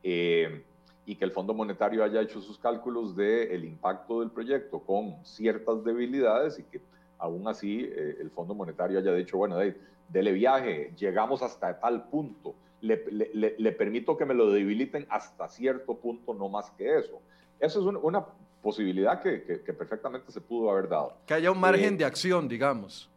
[0.03, 0.63] Eh,
[1.05, 5.15] y que el Fondo Monetario haya hecho sus cálculos del el impacto del proyecto con
[5.25, 6.81] ciertas debilidades y que
[7.17, 9.75] aún así eh, el Fondo Monetario haya dicho, bueno, de,
[10.09, 15.47] dele viaje, llegamos hasta tal punto, le, le, le, permito que me lo debiliten hasta
[15.47, 17.21] cierto punto, no más que eso.
[17.59, 18.25] Eso es una
[18.61, 21.13] posibilidad que, que, perfectamente se pudo haber dado.
[21.25, 23.09] Que haya un margen eh, de acción, digamos.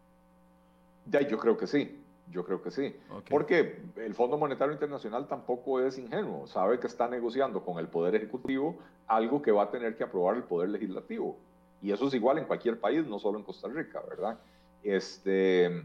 [1.07, 2.95] De, yo creo que sí, yo creo que sí.
[3.29, 8.15] Porque el Fondo Monetario Internacional tampoco es ingenuo, sabe que está negociando con el Poder
[8.15, 11.37] Ejecutivo algo que va a tener que aprobar el Poder Legislativo.
[11.83, 14.39] Y eso es igual en cualquier país, no solo en Costa Rica, ¿verdad?
[14.83, 15.85] Este,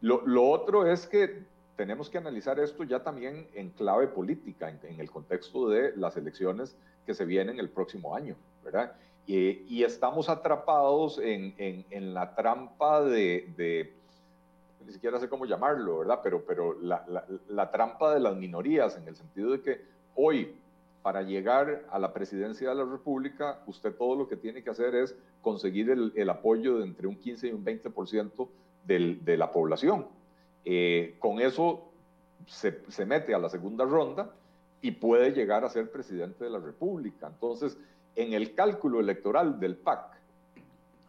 [0.00, 1.42] lo, otro es que
[1.76, 6.76] tenemos que analizar esto ya también en clave política, en, el contexto de las elecciones
[7.06, 8.92] que se vienen el próximo año, ¿verdad?
[9.26, 13.94] Y, estamos atrapados en, en, la trampa de,
[14.86, 16.20] ni siquiera sé cómo llamarlo, ¿verdad?
[16.22, 17.04] Pero, pero la,
[17.48, 19.80] la, trampa de las minorías, en el sentido de que
[20.14, 20.54] hoy,
[21.02, 24.94] para llegar a la presidencia de la República, usted todo lo que tiene que hacer
[24.94, 28.48] es conseguir el, el apoyo de entre un 15 y un 20%
[28.86, 30.06] de la población.
[30.64, 31.90] Eh, con eso
[32.46, 34.30] se, se, mete a la segunda ronda
[34.80, 37.26] y puede llegar a ser presidente de la República.
[37.26, 37.78] Entonces,
[38.16, 40.13] en el cálculo electoral del PAC,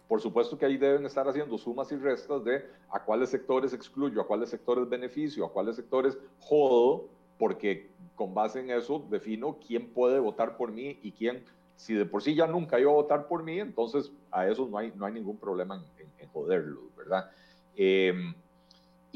[0.08, 4.22] por supuesto que ahí deben estar haciendo sumas y restas de a cuáles sectores excluyo,
[4.22, 7.08] a cuáles sectores beneficio, a cuáles sectores jodo,
[7.39, 11.44] porque con base en eso defino quién puede votar por mí y quién,
[11.76, 14.78] si de por sí ya nunca iba a votar por mí, entonces a eso no
[14.78, 17.32] hay, no hay ningún problema en, en, joderlo, ¿verdad?
[17.76, 18.34] Em,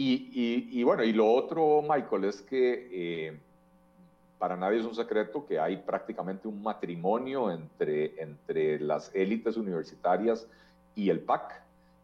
[0.02, 3.40] y, bueno, y lo otro, Michael, es que eh,
[4.38, 10.48] para nadie es un secreto que hay prácticamente un matrimonio entre, entre las élites universitarias
[11.04, 11.62] y el PAC.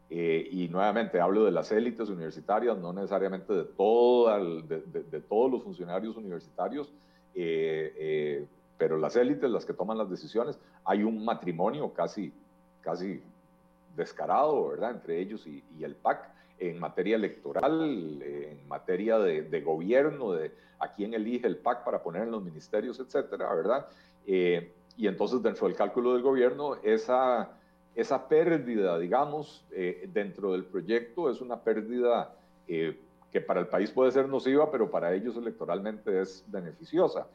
[0.09, 4.29] Eh, y nuevamente hablo de las élites universitarias, no necesariamente de, todo
[4.61, 6.93] de, de, todos los funcionarios universitarios,
[7.33, 8.45] eh,
[8.77, 12.31] pero las élites, las que toman las decisiones, hay un matrimonio casi,
[12.81, 13.21] casi
[13.95, 20.33] descarado, ¿verdad?, entre ellos y, y el PAC en materia electoral, en materia de, gobierno,
[20.33, 23.87] de a quién elige el PAC para poner en los ministerios, etcétera, ¿verdad?
[24.25, 27.57] Eh, y entonces dentro del cálculo del gobierno, esa,
[27.95, 32.35] esa pérdida, digamos, eh, dentro del proyecto es una pérdida
[32.67, 32.99] eh,
[33.31, 37.27] que para el país puede ser nociva, pero para ellos electoralmente es beneficiosa.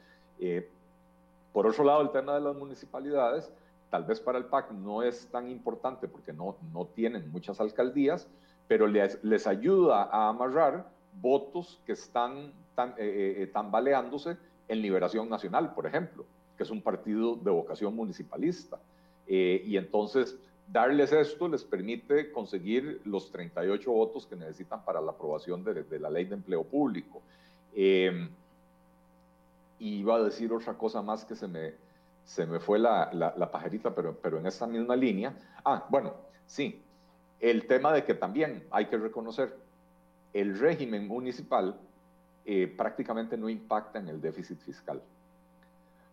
[1.52, 3.50] por otro lado, el tema de las municipalidades,
[3.90, 8.28] tal vez para el PAC no es tan importante porque no, no tienen muchas alcaldías,
[8.68, 10.86] pero les, les ayuda a amarrar
[11.20, 14.36] votos que están tan, eh, eh, tambaleándose
[14.68, 16.24] en Liberación Nacional, por ejemplo,
[16.56, 18.78] que es un partido de vocación municipalista.
[19.26, 20.38] Eh, y entonces
[20.70, 26.10] darles esto les permite conseguir los 38 votos que necesitan para la aprobación de, la
[26.10, 27.22] ley de empleo público.
[27.74, 28.28] Eh,
[29.80, 31.74] iba a decir otra cosa más que se me,
[32.24, 35.34] se me fue la, la, la pajarita, pero, pero en esa misma línea.
[35.64, 36.14] Ah, bueno,
[36.46, 36.80] sí,
[37.40, 39.56] el tema de que también hay que reconocer,
[40.32, 41.76] el régimen municipal
[42.44, 45.02] eh, prácticamente no impacta en el déficit fiscal,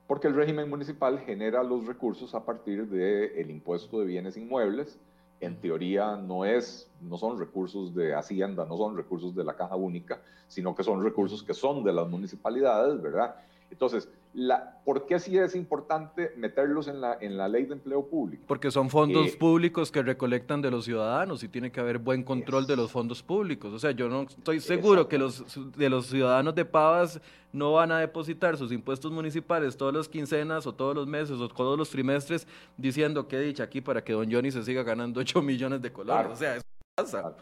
[0.07, 4.97] porque el régimen municipal genera los recursos a partir del impuesto de bienes inmuebles,
[5.39, 9.75] en teoría no es, no son recursos de Hacienda, no son recursos de la caja
[9.75, 13.35] única, sino que son recursos que son de las municipalidades, ¿verdad?
[13.69, 18.05] Entonces, la, ¿por qué sí es importante meterlos en la, en la ley de empleo
[18.05, 18.43] público?
[18.47, 22.23] Porque son fondos eh, públicos que recolectan de los ciudadanos y tiene que haber buen
[22.23, 23.73] control de los fondos públicos.
[23.73, 25.43] O sea, yo no estoy seguro que los,
[25.75, 27.19] de los ciudadanos de Pavas
[27.51, 31.47] no van a depositar sus impuestos municipales todas las quincenas o todos los meses o
[31.47, 32.47] todos los trimestres
[32.77, 35.91] diciendo que he dicho aquí para que don Johnny se siga ganando 8 millones de
[35.91, 36.31] colores.
[36.31, 36.65] O sea, eso
[36.95, 37.35] pasa.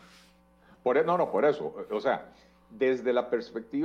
[0.81, 1.75] Por, e, no, no, por eso.
[1.91, 2.31] O sea,
[2.69, 3.84] desde la perspectiva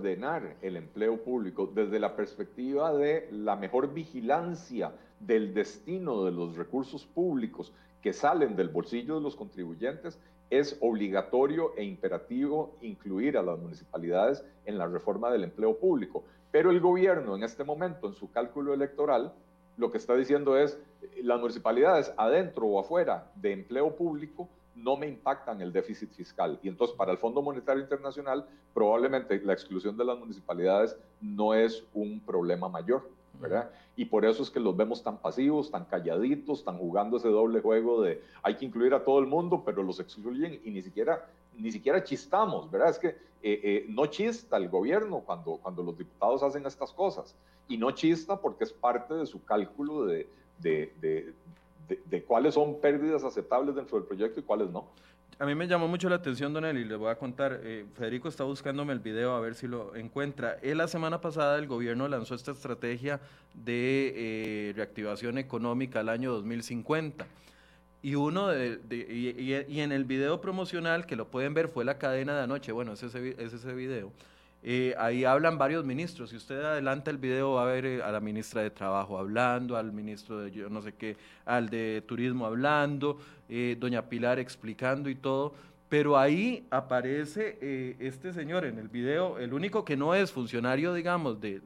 [0.00, 6.56] ordenar el empleo público desde la perspectiva de la mejor vigilancia del destino de los
[6.56, 13.42] recursos públicos que salen del bolsillo de los contribuyentes, es obligatorio e imperativo incluir a
[13.42, 16.24] las municipalidades en la reforma del empleo público.
[16.50, 19.34] Pero el gobierno en este momento, en su cálculo electoral,
[19.76, 20.80] lo que está diciendo es,
[21.22, 24.48] las municipalidades adentro o afuera de empleo público
[24.82, 26.58] no me impactan el déficit fiscal.
[26.62, 31.84] Y entonces para el Fondo Monetario Internacional probablemente la exclusión de las municipalidades no es
[31.94, 33.08] un problema mayor.
[33.96, 37.60] Y por eso es que los vemos tan pasivos, tan calladitos, tan jugando ese doble
[37.60, 41.26] juego de hay que incluir a todo el mundo, pero los excluyen y ni siquiera
[41.56, 42.90] ni siquiera chistamos, ¿verdad?
[42.90, 47.34] Es que eh, eh, no chista el gobierno cuando, cuando los diputados hacen estas cosas.
[47.68, 50.28] Y no chista porque es parte de su cálculo de,
[52.04, 54.90] de cuáles son pérdidas aceptables dentro del proyecto y cuáles no.
[55.40, 57.62] A mí me llamó mucho la atención, Don Eli, le voy a contar.
[57.64, 60.58] Eh, Federico está buscándome el video a ver si lo encuentra.
[60.60, 63.20] Él, la semana pasada el gobierno lanzó esta estrategia
[63.54, 67.26] de eh, reactivación económica al año 2050.
[68.02, 68.80] Y uno de,
[69.66, 72.72] y, en el video promocional que lo pueden ver fue la cadena de anoche.
[72.72, 74.12] Bueno, es ese, es ese video
[74.62, 76.30] eh, ahí hablan varios ministros.
[76.30, 79.76] Si usted adelanta el video, va a ver eh, a la ministra de Trabajo hablando,
[79.76, 85.08] al ministro de yo no sé qué, al de Turismo hablando, eh, doña Pilar explicando
[85.08, 85.54] y todo.
[85.88, 91.40] Pero ahí aparece este señor en el video, el único que no es funcionario, digamos,
[91.40, 91.60] de,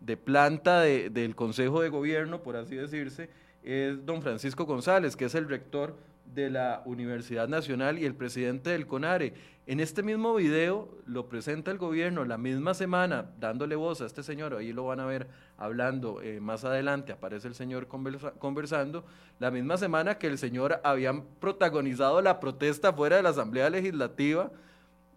[0.00, 3.28] de planta del Consejo de Gobierno, por así decirse,
[3.64, 5.96] es don Francisco González, que es el rector
[6.26, 9.34] de la Universidad Nacional y el presidente del CONARE.
[9.66, 14.22] En este mismo video lo presenta el gobierno la misma semana, dándole voz a este
[14.22, 19.04] señor, ahí lo van a ver hablando eh, más adelante, aparece el señor conversando,
[19.38, 24.50] la misma semana que el señor había protagonizado la protesta fuera de la Asamblea Legislativa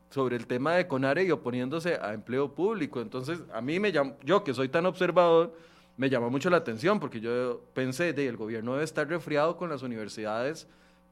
[0.10, 3.02] sobre el tema de CONARE y oponiéndose a empleo público.
[3.02, 5.54] Entonces, a mí me llama, yo que soy tan observador,
[5.98, 9.70] me llama mucho la atención porque yo pensé, de, el gobierno debe estar resfriado con
[9.70, 10.68] las universidades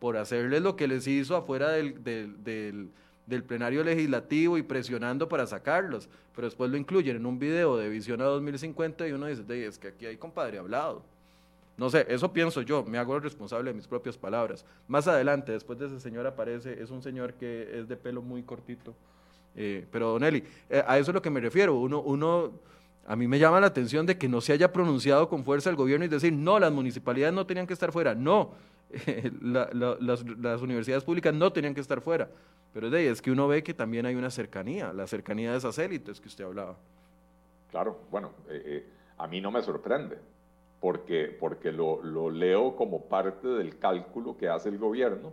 [0.05, 6.07] por hacerles lo que les hizo afuera del, del, plenario legislativo y presionando para sacarlos,
[6.35, 9.79] pero después lo incluyen en un video de Visión a 2050 y uno dice, es
[9.79, 11.01] que aquí hay compadre hablado.
[11.75, 14.63] No sé, eso pienso yo, me hago responsable de mis propias palabras.
[14.87, 18.43] Más adelante, después de ese señor aparece, es un señor que es de pelo muy
[18.43, 18.93] cortito.
[19.55, 21.73] Eh, pero Don Eli, eh, a eso es lo que me refiero.
[21.79, 22.51] Uno, uno,
[23.07, 25.75] a mí me llama la atención de que no se haya pronunciado con fuerza el
[25.75, 28.13] gobierno y decir, no, las municipalidades no tenían que estar fuera.
[28.13, 28.51] No,
[29.41, 32.29] las, universidades públicas no tenían que estar fuera.
[32.73, 35.57] Pero de ahí es que uno ve que también hay una cercanía, la cercanía de
[35.57, 36.75] esas élites que usted hablaba.
[37.71, 38.85] Claro, bueno, eh, eh,
[39.17, 40.17] a mí no me sorprende,
[40.81, 45.31] porque, porque lo, lo, leo como parte del cálculo que hace el gobierno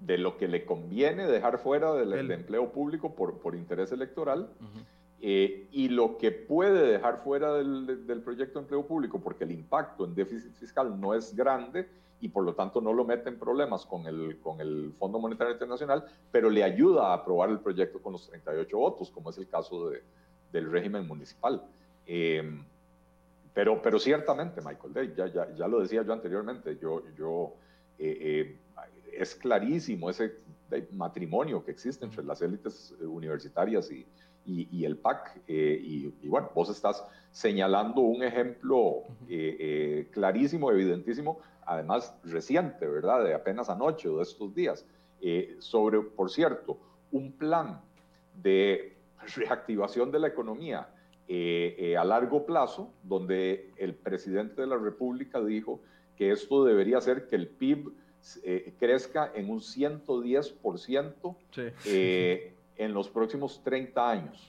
[0.00, 4.50] de lo que le conviene dejar fuera del, empleo público por, por interés electoral.
[5.24, 9.52] Eh, y lo que puede dejar fuera del, del, proyecto de empleo público, porque el
[9.52, 11.88] impacto en déficit fiscal no es grande
[12.22, 15.54] y por lo tanto no lo mete en problemas con el, con el Fondo Monetario
[15.54, 19.48] Internacional, pero le ayuda a aprobar el proyecto con los 38 votos, como es el
[19.48, 20.04] caso de,
[20.52, 21.60] del régimen municipal.
[22.06, 22.64] Em,
[23.52, 27.54] pero, pero ciertamente, Michael Day, ya, ya, ya, lo decía yo anteriormente, yo, yo,
[27.98, 28.56] eh, eh,
[29.18, 30.36] es clarísimo ese
[30.92, 34.06] matrimonio que existe entre las élites universitarias y,
[34.46, 35.42] y, el PAC.
[35.48, 39.02] Eh, y, y, bueno, vos estás señalando un ejemplo
[40.12, 43.24] clarísimo, evidentísimo además reciente, ¿verdad?
[43.24, 44.86] De apenas anoche o de estos días,
[45.20, 46.78] eh, sobre, por cierto,
[47.12, 47.80] un plan
[48.42, 48.96] de
[49.36, 50.88] reactivación de la economía
[51.28, 55.80] eh, eh, a largo plazo, donde el presidente de la República dijo
[56.16, 57.92] que esto debería hacer que el PIB
[58.78, 61.36] crezca en un 110%
[62.76, 64.48] en los próximos 30 años.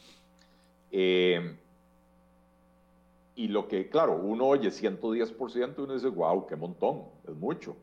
[3.35, 7.75] Y lo que, claro, uno oye 110% y uno dice, wow, qué montón, es mucho.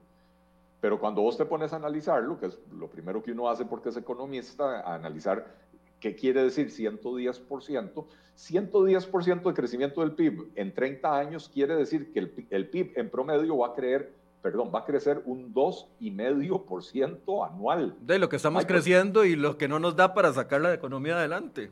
[0.80, 3.90] Pero cuando vos te pones a analizarlo, que es lo primero que uno hace porque
[3.90, 5.54] es economista, a analizar
[5.98, 12.20] qué quiere decir 110%, 110% de crecimiento del PIB en 30 años quiere decir que
[12.20, 17.94] el, el PIB en promedio va a creer perdón, va a crecer un 2,5% anual.
[18.00, 21.16] De lo que estamos creciendo y lo que no nos da para sacar la economía
[21.18, 21.70] adelante.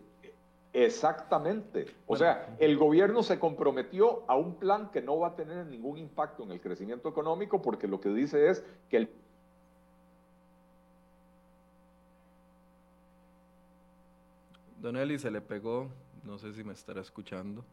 [0.85, 1.87] Exactamente.
[2.07, 5.99] O sea, el gobierno se comprometió a un plan que no va a tener ningún
[5.99, 9.11] impacto en el crecimiento económico porque lo que dice es que el...
[14.81, 15.89] Don Eli se le pegó,
[16.23, 17.65] no sé si me estará escuchando.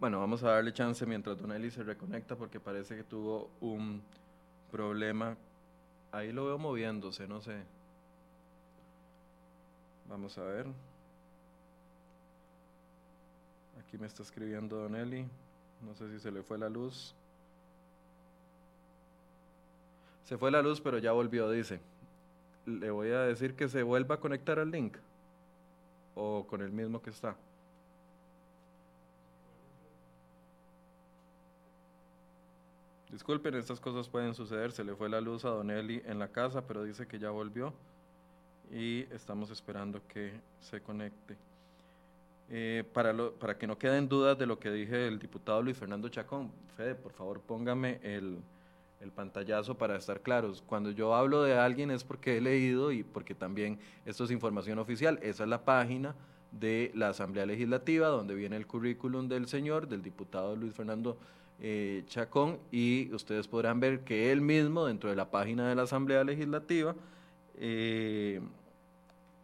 [0.00, 4.02] Bueno, vamos a darle chance mientras Don Eli se reconecta porque parece que tuvo un
[4.72, 5.36] problema.
[6.10, 7.77] Ahí lo veo moviéndose, no sé.
[10.08, 10.66] Vamos a ver.
[13.80, 15.26] Aquí me está escribiendo Don Eli.
[15.82, 17.14] No sé si se le fue la luz.
[20.24, 21.80] Se fue la luz, pero ya volvió, dice.
[22.64, 24.96] Le voy a decir que se vuelva a conectar al link.
[26.14, 27.36] O con el mismo que está.
[33.10, 34.72] Disculpen, estas cosas pueden suceder.
[34.72, 37.30] Se le fue la luz a Don Eli en la casa, pero dice que ya
[37.30, 37.74] volvió
[38.72, 41.36] y estamos esperando que se conecte.
[42.50, 46.08] Eh, para, para que no queden dudas de lo que dije el diputado Luis Fernando
[46.08, 48.38] Chacón, Fede, por favor póngame el,
[49.00, 50.62] el pantallazo para estar claros.
[50.66, 54.78] Cuando yo hablo de alguien es porque he leído y porque también esto es información
[54.78, 55.18] oficial.
[55.22, 56.14] Esa es la página
[56.52, 61.18] de la Asamblea Legislativa, donde viene el currículum del señor, del diputado Luis Fernando
[61.60, 65.82] eh, Chacón, y ustedes podrán ver que él mismo, dentro de la página de la
[65.82, 66.94] Asamblea Legislativa,
[67.56, 68.40] eh,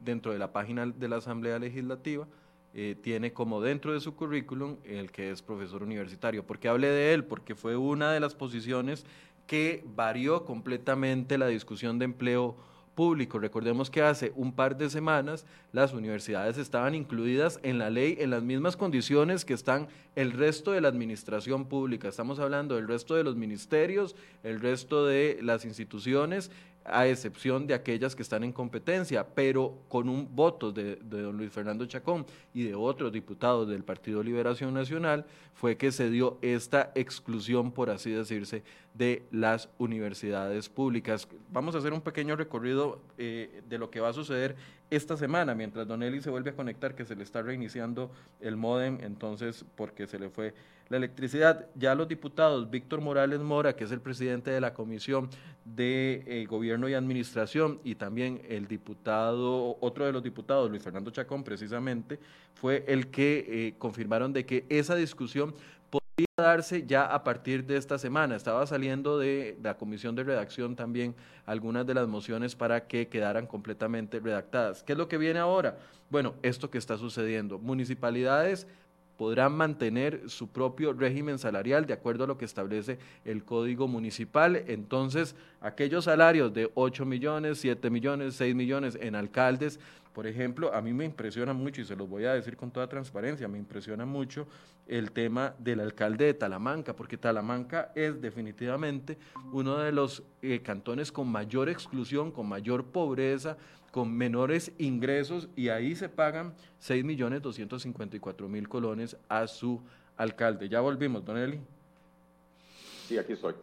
[0.04, 2.26] dentro de la página de la Asamblea Legislativa,
[2.74, 6.44] eh, tiene como dentro de su currículum el que es profesor universitario.
[6.44, 7.24] ¿Por qué hablé de él?
[7.24, 9.06] Porque fue una de las posiciones
[9.46, 12.56] que varió completamente la discusión de empleo
[12.94, 13.38] público.
[13.38, 18.30] Recordemos que hace un par de semanas las universidades estaban incluidas en la ley en
[18.30, 22.08] las mismas condiciones que están el resto de la administración pública.
[22.08, 26.50] Estamos hablando del resto de los ministerios, el resto de las instituciones,
[26.84, 31.50] a excepción de aquellas que están en competencia, pero con un voto de, don Luis
[31.50, 35.24] Fernando Chacón y de otros diputados del Partido Liberación Nacional,
[35.54, 38.62] fue que se dio esta exclusión, por así decirse,
[38.92, 41.26] de las universidades públicas.
[41.50, 44.56] Vamos a hacer un pequeño recorrido eh, de lo que va a suceder
[44.90, 48.10] esta semana, mientras Don Eli se vuelve a conectar, que se le está reiniciando
[48.40, 50.54] el modem, entonces porque se le fue
[50.88, 51.66] la electricidad.
[51.74, 55.30] Ya los diputados Víctor Morales Mora, que es el presidente de la Comisión
[55.64, 61.10] de eh, Gobierno y Administración, y también el diputado, otro de los diputados, Luis Fernando
[61.10, 62.18] Chacón, precisamente,
[62.54, 65.54] fue el que eh, confirmaron de que esa discusión
[66.14, 68.36] podría darse ya a partir de esta semana.
[68.36, 73.46] Estaba saliendo de la comisión de redacción también algunas de las mociones para que quedaran
[73.46, 74.82] completamente redactadas.
[74.82, 75.78] ¿Qué es lo que viene ahora?
[76.10, 77.58] Bueno, esto que está sucediendo.
[77.58, 78.66] Municipalidades
[79.16, 84.56] podrán mantener su propio régimen salarial de acuerdo a lo que establece el Código Municipal.
[84.66, 89.78] Entonces, aquellos salarios de 8 millones, 7 millones, 6 millones en alcaldes,
[90.14, 92.86] por ejemplo, a mí me impresiona mucho, y se los voy a decir con toda
[92.88, 94.46] transparencia, me impresiona mucho
[94.86, 99.18] el tema del alcalde de Talamanca, porque Talamanca es definitivamente
[99.52, 103.56] uno de los eh, cantones con mayor exclusión, con mayor pobreza,
[103.94, 109.80] con menores ingresos y ahí se pagan 6 millones 254 mil colones a su
[110.16, 110.68] alcalde.
[110.68, 111.60] Ya volvimos, don Eli.
[113.06, 113.54] Sí, aquí estoy.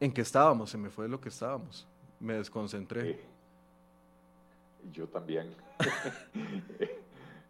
[0.00, 0.70] ¿En qué estábamos?
[0.70, 1.86] Se me fue lo que estábamos.
[2.20, 3.20] Me desconcentré.
[4.90, 5.54] yo también.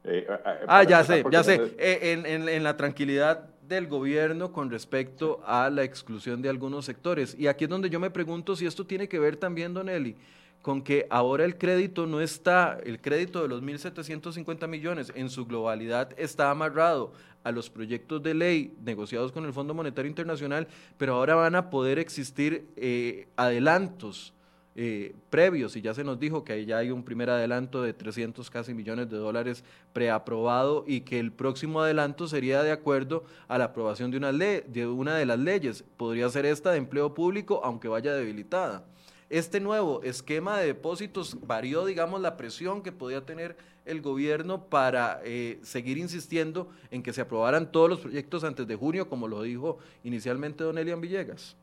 [0.04, 0.26] Eh,
[0.66, 1.76] ah, ya sé, ya sé.
[1.78, 7.34] Eh, en, en la tranquilidad del gobierno con respecto a la exclusión de algunos sectores.
[7.38, 10.16] Y aquí es donde yo me pregunto si esto tiene que ver también, Don Eli,
[10.60, 15.44] con que ahora el crédito no está, el crédito de los 1.750 millones en su
[15.44, 17.12] globalidad está amarrado
[17.42, 21.70] a los proyectos de ley negociados con el Fondo Monetario Internacional, pero ahora van a
[21.70, 24.32] poder existir eh, adelantos
[24.74, 28.48] eh, previos y ya se nos dijo que ya hay un primer adelanto de 300
[28.48, 33.64] casi millones de dólares preaprobado y que el próximo adelanto sería de acuerdo a la
[33.64, 35.84] aprobación de una, ley, de una de las leyes.
[35.96, 38.84] Podría ser esta de empleo público, aunque vaya debilitada.
[39.28, 45.20] Este nuevo esquema de depósitos varió, digamos, la presión que podía tener el gobierno para
[45.24, 49.42] eh, seguir insistiendo en que se aprobaran todos los proyectos antes de junio, como lo
[49.42, 51.56] dijo inicialmente don Elian Villegas.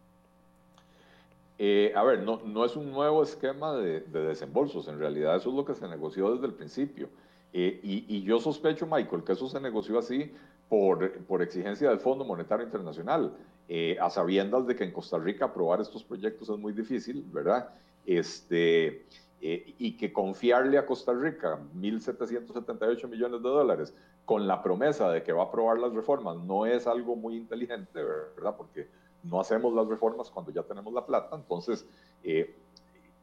[1.61, 5.55] Eh, a ver, no, no, es un nuevo esquema de, desembolsos, en realidad eso es
[5.55, 7.09] lo que se negoció desde el principio.
[7.51, 10.31] Eh, y, yo sospecho, Michael, que eso se negoció así
[10.69, 13.33] por, por exigencia del Fondo Monetario Internacional,
[13.67, 17.67] eh, a sabiendas de que en Costa Rica aprobar estos proyectos es muy difícil, ¿verdad?
[18.05, 19.05] Este,
[19.41, 23.93] y que confiarle a Costa Rica 1.778 millones de dólares
[24.23, 28.01] con la promesa de que va a aprobar las reformas no es algo muy inteligente,
[28.35, 28.55] ¿verdad?
[28.57, 28.87] Porque
[29.23, 31.85] no hacemos las reformas cuando ya tenemos la plata, entonces
[32.23, 32.55] eh,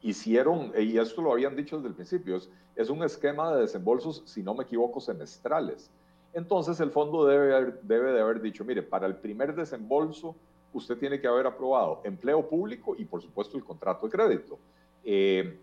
[0.03, 2.41] hicieron, y esto lo habían dicho desde el principio,
[2.77, 5.91] es, un esquema de desembolsos, si no me equivoco, semestrales.
[6.35, 10.37] Entonces el fondo debe, debe de haber dicho, mire, para el primer desembolso
[10.75, 14.59] usted tiene que haber aprobado empleo público y por supuesto el contrato de crédito.
[15.05, 15.59] Eh,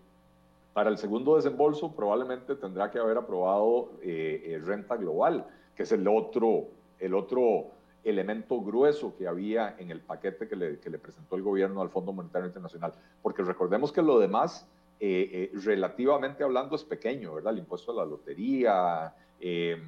[0.72, 6.06] para el segundo desembolso probablemente tendrá que haber aprobado eh, renta global, que es el
[6.08, 6.66] otro,
[6.98, 7.66] el otro
[8.04, 11.88] elemento grueso que había en el paquete que le, que le, presentó el gobierno al
[11.88, 12.92] Fondo Monetario Internacional.
[13.22, 14.68] Porque recordemos que lo demás,
[15.00, 17.52] eh, eh, relativamente hablando, es pequeño, ¿verdad?
[17.52, 19.82] El impuesto a la lotería, em,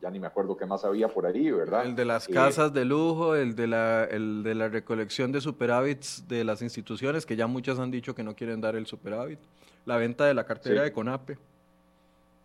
[0.00, 1.86] ya ni me acuerdo qué más había por ahí, ¿verdad?
[1.86, 6.28] El de las casas de lujo, el de, la, el de la recolección de superávits
[6.28, 9.38] de las instituciones, que ya muchas han dicho que no quieren dar el superávit,
[9.86, 11.38] la venta de la cartera de CONAPE.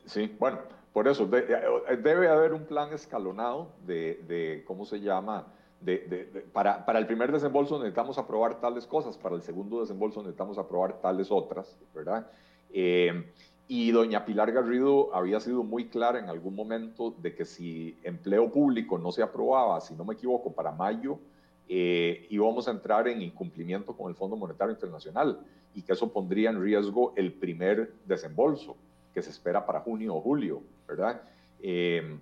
[0.06, 0.60] Sí, bueno,
[0.94, 5.48] por eso, eh, debe haber un plan escalonado de, ¿cómo se llama?
[5.82, 10.58] De, para, para, el primer desembolso necesitamos aprobar tales cosas, para el segundo desembolso necesitamos
[10.58, 12.28] aprobar tales otras, ¿verdad?
[12.74, 13.24] Eh,
[13.72, 18.52] y doña Pilar Garrido había sido muy clara en algún momento de que si empleo
[18.52, 21.20] público no se aprobaba, si no me equivoco, para mayo,
[21.68, 25.40] eh, íbamos a entrar en incumplimiento con el Fondo Monetario Internacional
[25.76, 28.76] y que eso pondría en riesgo el primer desembolso
[29.14, 31.22] que se espera para junio o julio, ¿verdad?
[31.62, 32.20] Eh,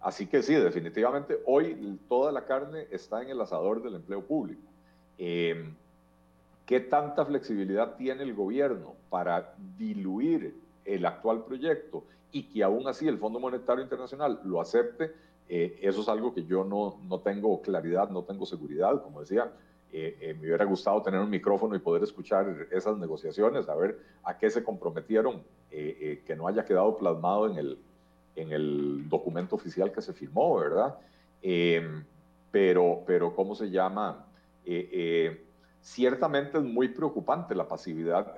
[0.00, 4.62] así que sí, definitivamente hoy toda la carne está en el asador del empleo público.
[5.18, 5.72] Eh,
[6.70, 10.54] ¿Qué tanta flexibilidad tiene el gobierno para diluir
[10.84, 15.10] el actual proyecto y que aún así el Fondo Monetario Internacional lo acepte?
[15.48, 19.02] Eh, eso es algo que yo no, no tengo claridad, no tengo seguridad.
[19.02, 19.50] Como decía,
[19.92, 23.98] eh, eh, me hubiera gustado tener un micrófono y poder escuchar esas negociaciones, a ver
[24.22, 27.78] a qué se comprometieron, que no haya quedado plasmado en el,
[28.40, 30.96] en el documento oficial que se firmó, ¿verdad?
[32.50, 34.26] pero, pero, ¿cómo se llama?
[35.80, 38.34] ciertamente es muy preocupante la pasividad,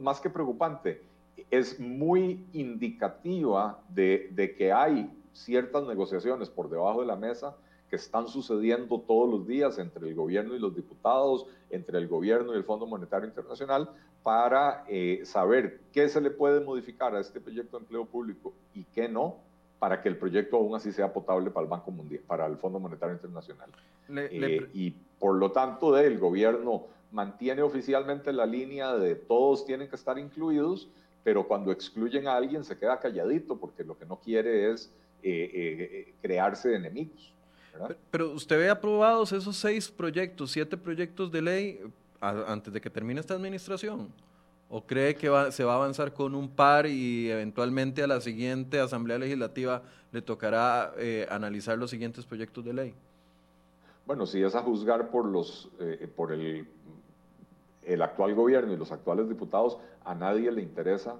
[0.00, 1.02] más que preocupante,
[1.50, 7.56] es muy indicativa de que hay ciertas negociaciones por debajo de la mesa
[7.88, 12.54] que están sucediendo todos los días entre el gobierno y los diputados, entre el gobierno
[12.54, 13.90] y el Fondo Monetario Internacional,
[14.22, 18.84] para eh, saber qué se le puede modificar a este proyecto de empleo público y
[18.84, 19.36] qué no,
[19.78, 22.78] para que el proyecto aún así sea potable para el Banco Mundial, para el Fondo
[22.78, 23.70] Monetario Internacional.
[24.10, 29.96] Eh, y por lo tanto, el gobierno mantiene oficialmente la línea de todos tienen que
[29.96, 30.88] estar incluidos,
[31.24, 35.50] pero cuando excluyen a alguien se queda calladito porque lo que no quiere es eh,
[35.52, 37.32] eh, crearse enemigos.
[38.10, 41.80] Pero usted ve aprobados esos seis proyectos, siete proyectos de ley
[42.20, 44.08] antes de que termine esta administración.
[44.70, 48.78] ¿O cree que se va a avanzar con un par y eventualmente a la siguiente
[48.80, 52.94] Asamblea Legislativa le tocará eh, analizar los siguientes proyectos de ley?
[54.06, 55.70] Bueno, si es a juzgar por, los,
[56.16, 56.66] por el,
[57.84, 61.16] el actual gobierno y los actuales diputados, a nadie le interesa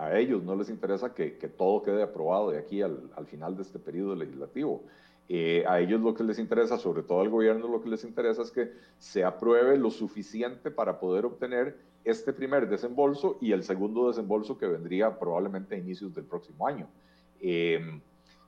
[0.00, 3.78] a ellos no les interesa que, todo quede aprobado de aquí al, final de este
[3.78, 4.82] periodo legislativo.
[5.32, 8.42] Eh, a ellos lo que les interesa, sobre todo al gobierno, lo que les interesa
[8.42, 14.08] es que se apruebe lo suficiente para poder obtener este primer desembolso y el segundo
[14.08, 16.88] desembolso que vendría probablemente a inicios del próximo año.
[17.40, 18.00] Em,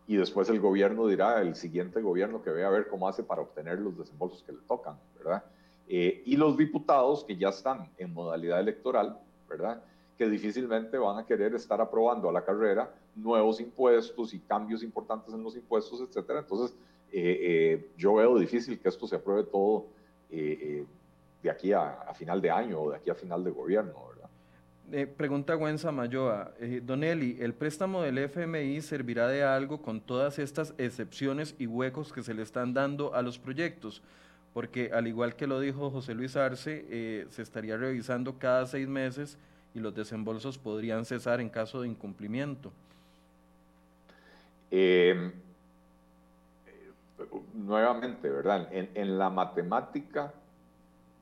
[0.08, 3.42] y después el gobierno dirá, el siguiente gobierno que vea a ver cómo hace para
[3.42, 5.44] obtener los desembolsos que le tocan, ¿verdad?
[5.86, 9.80] Eh, y los diputados que ya están en modalidad electoral, ¿verdad?
[10.18, 15.34] que difícilmente van a querer estar aprobando a la carrera nuevos impuestos y cambios importantes
[15.34, 16.40] en los impuestos, etcétera.
[16.40, 16.76] Entonces,
[17.12, 19.86] eh, eh, yo veo difícil que esto se apruebe todo
[20.30, 20.84] eh,
[21.42, 25.08] de aquí a, final de año o de aquí a final de gobierno, ¿verdad?
[25.16, 26.52] pregunta Gwen Samayoa,
[26.82, 32.12] Don Eli, ¿el préstamo del FMI servirá de algo con todas estas excepciones y huecos
[32.12, 34.02] que se le están dando a los proyectos?
[34.52, 39.38] Porque al igual que lo dijo José Luis Arce, se estaría revisando cada seis meses
[39.74, 42.70] y los desembolsos podrían cesar en caso de incumplimiento.
[44.74, 45.30] Eh,
[47.52, 48.68] nuevamente, ¿verdad?
[48.72, 50.32] En, la matemática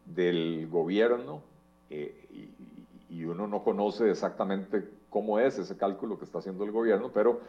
[0.06, 1.42] del gobierno,
[1.90, 2.48] eh,
[3.08, 7.40] y, uno no conoce exactamente cómo es ese cálculo que está haciendo el gobierno, pero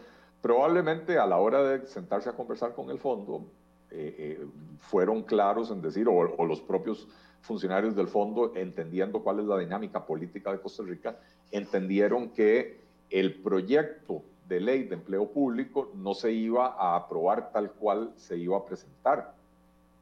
[0.41, 3.45] probablemente a la hora de sentarse a conversar con el fondo,
[3.91, 4.43] eh,
[4.79, 7.07] fueron claros en decir, o los propios
[7.41, 11.19] funcionarios del fondo, entendiendo cuál es la dinámica política de Costa Rica,
[11.51, 12.79] entendieron que
[13.11, 18.37] el proyecto de ley de empleo público no se iba a aprobar tal cual se
[18.37, 19.33] iba a presentar.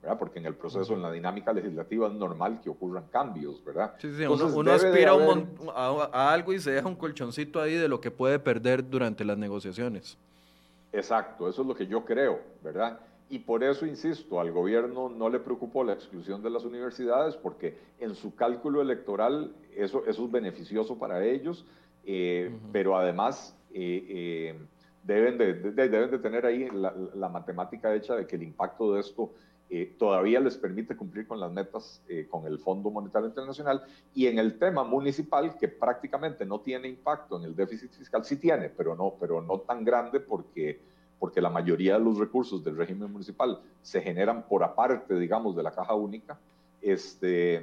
[0.02, 0.18] ¿verdad?
[0.18, 3.94] Porque en el proceso, en la dinámica legislativa es normal que ocurran cambios, ¿verdad?
[4.00, 5.12] Sí, sí, uno, aspira
[5.76, 9.38] a, algo y se deja un colchoncito ahí de lo que puede perder durante las
[9.38, 10.18] negociaciones.
[10.94, 13.00] Exacto, eso es lo que yo creo, ¿verdad?
[13.30, 17.78] Y por eso, insisto, al gobierno no le preocupó la exclusión de las universidades porque
[18.00, 21.66] en su cálculo electoral eso, eso es beneficioso para ellos,
[22.06, 24.60] eh, pero además eh, eh,
[25.04, 29.32] deben, de, deben de tener ahí la, matemática hecha de que el impacto de esto
[30.00, 32.02] todavía les permite cumplir con las metas
[32.32, 33.84] con el Fondo Monetario Internacional
[34.16, 38.38] y en el tema municipal que prácticamente no tiene impacto en el déficit fiscal, sí
[38.38, 40.80] tiene, pero no, pero no tan grande porque
[41.20, 45.64] porque la mayoría de los recursos del régimen municipal se generan por aparte, digamos, de
[45.64, 46.40] la caja única,
[46.82, 47.56] este,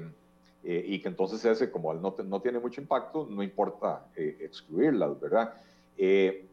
[0.63, 5.19] eh, y que entonces ese, como no, no tiene mucho impacto, no importa eh, excluirlas,
[5.19, 5.55] ¿verdad?
[5.99, 6.47] Eh,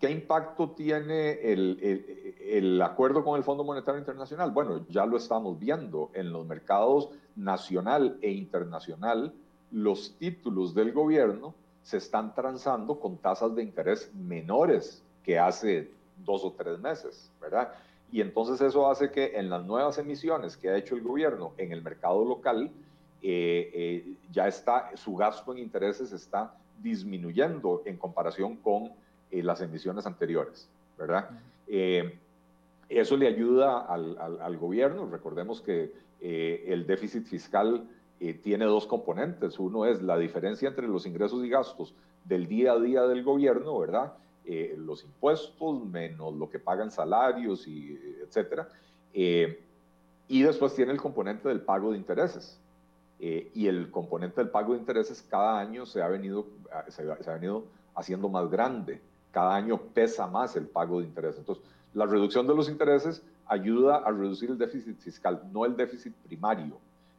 [0.00, 4.52] ¿Qué impacto tiene el, el, el, acuerdo con el Fondo Monetario Internacional?
[4.52, 9.34] Bueno, ya lo estamos viendo en los mercados nacional e internacional,
[9.72, 15.90] los títulos del gobierno se están transando con tasas de interés menores que hace
[16.24, 17.72] dos o tres meses, ¿verdad?
[18.10, 21.72] Y entonces eso hace que en las nuevas emisiones que ha hecho el gobierno en
[21.72, 22.70] el mercado local,
[23.20, 28.92] eh, eh, ya está, su gasto en intereses está disminuyendo en comparación con
[29.30, 31.30] eh, las emisiones anteriores, ¿verdad?
[32.88, 37.86] eso le ayuda al, al, gobierno, recordemos que el déficit fiscal
[38.42, 39.58] tiene dos componentes.
[39.58, 43.78] Uno es la diferencia entre los ingresos y gastos del día a día del gobierno,
[43.78, 44.14] ¿verdad?
[44.78, 48.66] los impuestos menos lo que pagan salarios y etcétera.
[49.12, 52.58] y después tiene el componente del pago de intereses.
[53.20, 57.02] Eh, y el componente del pago de intereses cada año se ha, venido, ah, se,
[57.02, 57.64] ha venido
[57.94, 59.00] haciendo más grande.
[59.32, 61.40] Cada año pesa más el pago de intereses.
[61.40, 61.64] Entonces,
[61.94, 66.78] la reducción de los intereses ayuda a reducir el déficit fiscal, no el déficit primario,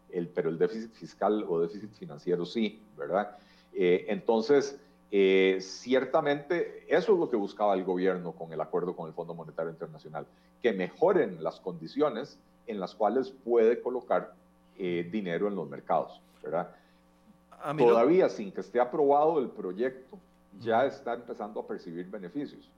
[0.10, 3.38] el, pero el déficit fiscal o déficit financiero sí, ¿verdad?
[3.74, 4.80] Eh, entonces,
[5.12, 9.34] eh, ciertamente eso es lo que buscaba el gobierno con el acuerdo con el Fondo
[9.34, 10.28] Monetario Internacional,
[10.62, 14.34] que mejoren las condiciones en las cuales puede colocar
[14.82, 16.74] eh, dinero en los mercados, ¿verdad?
[17.78, 20.18] Todavía sin que esté aprobado el proyecto,
[20.62, 22.72] ya está empezando a percibir beneficios.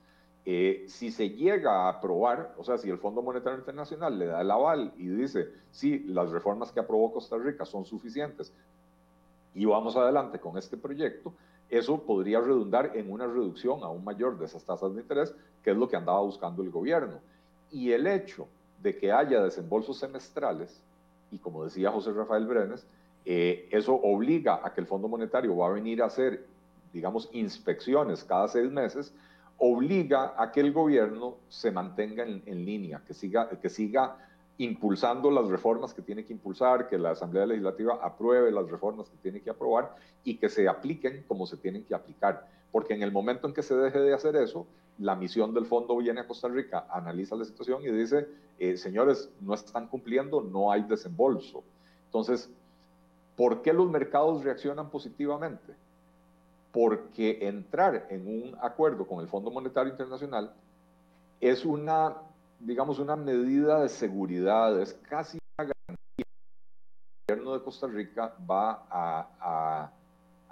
[0.43, 4.41] Eh, si se llega a aprobar, o sea, si el Fondo Monetario Internacional le da
[4.41, 8.52] el aval y dice, sí, las reformas que aprobó Costa Rica son suficientes
[9.54, 11.32] y vamos adelante con este proyecto,
[11.70, 15.78] eso podría redundar en una reducción aún mayor de esas tasas de interés, que es
[15.78, 17.20] lo que andaba buscando el gobierno.
[17.70, 18.47] Y el hecho
[18.82, 20.82] de que haya desembolsos semestrales
[21.32, 22.86] y como decía José Rafael Brenes,
[23.25, 26.45] eh, eso obliga a que el Fondo Monetario va a venir a hacer,
[26.91, 29.13] digamos, inspecciones cada seis meses,
[29.57, 34.17] obliga a que el gobierno se mantenga en, línea, que siga, que siga
[34.64, 39.18] impulsando las reformas que tiene que impulsar, que la Asamblea Legislativa apruebe las reformas que
[39.18, 42.47] tiene que aprobar y que se apliquen como se tienen que aplicar.
[42.72, 44.68] Porque en el momento en que se deje de hacer eso,
[44.99, 48.28] la misión del fondo viene a Costa Rica, analiza la situación y dice,
[48.59, 51.64] eh, señores, no están cumpliendo, no hay desembolso.
[52.05, 52.49] Entonces,
[53.36, 55.74] ¿por qué los mercados reaccionan positivamente?
[56.72, 60.53] Porque entrar en un acuerdo con el Fondo Monetario Internacional
[61.39, 62.18] es una,
[62.62, 66.26] digamos, una medida de seguridad, es casi una garantía.
[67.28, 69.91] El gobierno de Costa Rica va a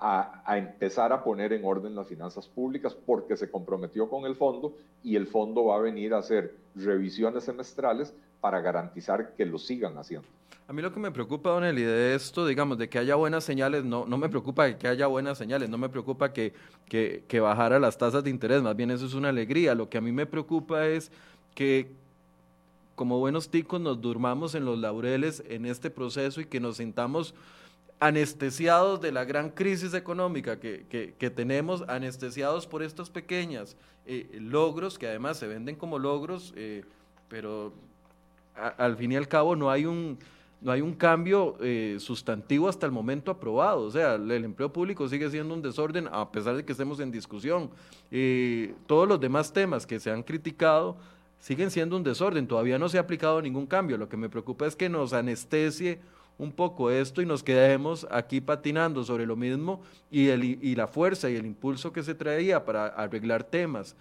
[0.02, 4.76] a, empezar a poner en orden las finanzas públicas porque se comprometió con el fondo
[5.04, 9.98] y el fondo va a venir a hacer revisiones semestrales para garantizar que lo sigan
[9.98, 10.28] haciendo.
[10.68, 13.44] A mí lo que me preocupa, Don Eli, de esto, digamos, de que haya buenas
[13.44, 16.54] señales, no, no me preocupa que haya buenas señales, no me preocupa que,
[16.88, 19.74] que, que bajara las tasas de interés, más bien eso es una alegría.
[19.74, 21.12] Lo que a mí me preocupa es
[21.56, 21.92] que
[22.96, 27.34] como buenos ticos nos durmamos en los laureles en este proceso y que nos sintamos
[28.00, 30.86] anestesiados de la gran crisis económica que,
[31.18, 33.76] que, tenemos, anestesiados por estos pequeños
[34.06, 36.84] eh, logros que además se venden como logros, eh,
[37.28, 37.74] pero
[38.78, 40.18] al fin y al cabo no hay un,
[40.62, 43.84] no hay un cambio eh, sustantivo hasta el momento aprobado.
[43.84, 47.12] O sea, el, empleo público sigue siendo un desorden a pesar de que estemos en
[47.12, 47.70] discusión.
[48.88, 50.98] todos los demás temas que se han criticado
[51.40, 52.48] siguen siendo un desorden.
[52.48, 53.98] Todavía no se ha aplicado ningún cambio.
[53.98, 56.00] Lo que me preocupa es que nos anestesie
[56.38, 60.88] un poco esto y nos quedemos aquí patinando sobre lo mismo y, el, y la
[60.88, 63.96] fuerza y el impulso que se traía para arreglar temas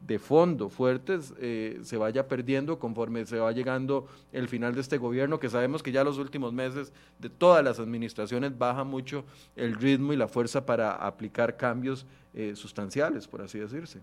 [0.00, 4.98] de fondo fuertes eh, se vaya perdiendo conforme se va llegando el final de este
[4.98, 9.24] gobierno, que sabemos que ya los últimos meses de todas las administraciones baja mucho
[9.56, 14.00] el ritmo y la fuerza para aplicar cambios eh, sustanciales, por así decirse.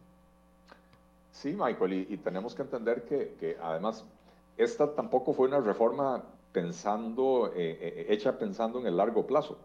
[1.35, 4.05] Sí, Michael, y, tenemos que entender que, que, además
[4.57, 6.23] esta tampoco fue una reforma
[6.53, 9.57] pensando, eh, eh, hecha pensando en el largo plazo.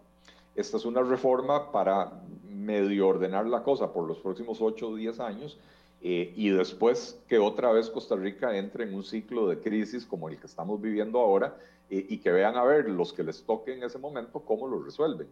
[0.57, 2.11] Esta es una reforma para
[2.49, 5.59] medio ordenar la cosa por los próximos 8 o 10 años
[6.03, 10.29] eh, y después que otra vez Costa Rica entre en un ciclo de crisis como
[10.29, 11.57] el que estamos viviendo ahora
[11.89, 15.27] y que vean a ver los que les toque en ese momento cómo lo resuelven.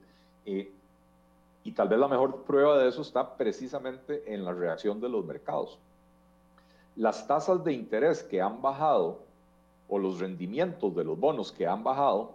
[0.44, 5.24] y tal vez la mejor prueba de eso está precisamente en la reacción de los
[5.24, 5.78] mercados.
[6.98, 9.20] Las tasas de interés que han bajado
[9.88, 12.32] o los rendimientos de los bonos que han bajado,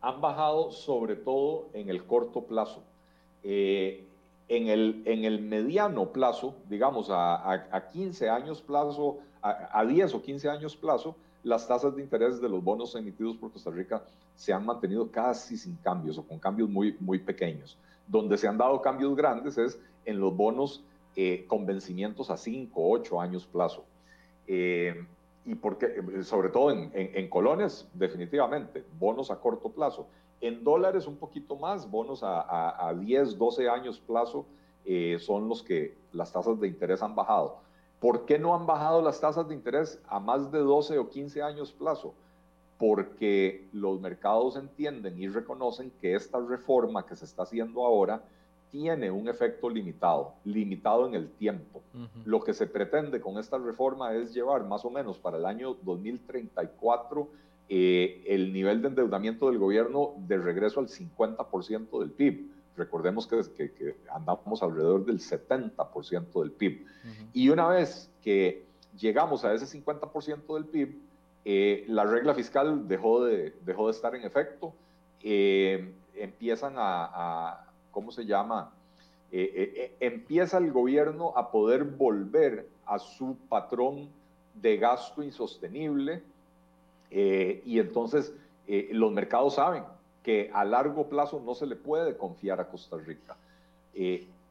[0.00, 2.82] han bajado sobre todo en el corto plazo.
[3.44, 4.04] Eh,
[4.48, 10.50] en, el, en el mediano plazo, digamos a, 15 años plazo, a, 10 o 15
[10.50, 14.02] años plazo, las tasas de interés de los bonos emitidos por Costa Rica
[14.34, 17.78] se han mantenido casi sin cambios o con cambios muy, muy pequeños.
[18.08, 20.82] Donde se han dado cambios grandes es en los bonos
[21.14, 23.84] eh, con vencimientos a 5 o 8 años plazo.
[24.46, 25.04] Eh,
[25.44, 30.06] y porque, sobre todo en, colones, definitivamente, bonos a corto plazo.
[30.40, 34.46] En dólares un poquito más, bonos a, a, 10, 12 años plazo
[34.84, 37.58] eh, son los que las tasas de interés han bajado.
[38.00, 41.42] ¿Por qué no han bajado las tasas de interés a más de 12 o 15
[41.42, 42.14] años plazo?
[42.78, 48.22] Porque los mercados entienden y reconocen que esta reforma que se está haciendo ahora
[48.72, 51.82] tiene un efecto limitado, limitado en el tiempo.
[52.24, 55.76] Lo que se pretende con esta reforma es llevar más o menos para el año
[55.82, 57.28] 2034
[57.68, 62.50] eh, el nivel de endeudamiento del gobierno de regreso al 50% del PIB.
[62.76, 66.86] Recordemos que, que, andamos alrededor del 70% del PIB.
[67.34, 68.64] Y una vez que
[68.98, 70.98] llegamos a ese 50% del PIB,
[71.44, 74.72] eh, la regla fiscal dejó de, dejó de estar en efecto,
[75.20, 78.72] eh, empiezan a, ¿cómo se llama?
[79.30, 84.08] Eh, empieza el gobierno a poder volver a su patrón
[84.54, 86.22] de gasto insostenible
[87.10, 88.34] y entonces
[88.90, 89.84] los mercados saben
[90.22, 93.36] que a largo plazo no se le puede confiar a Costa Rica.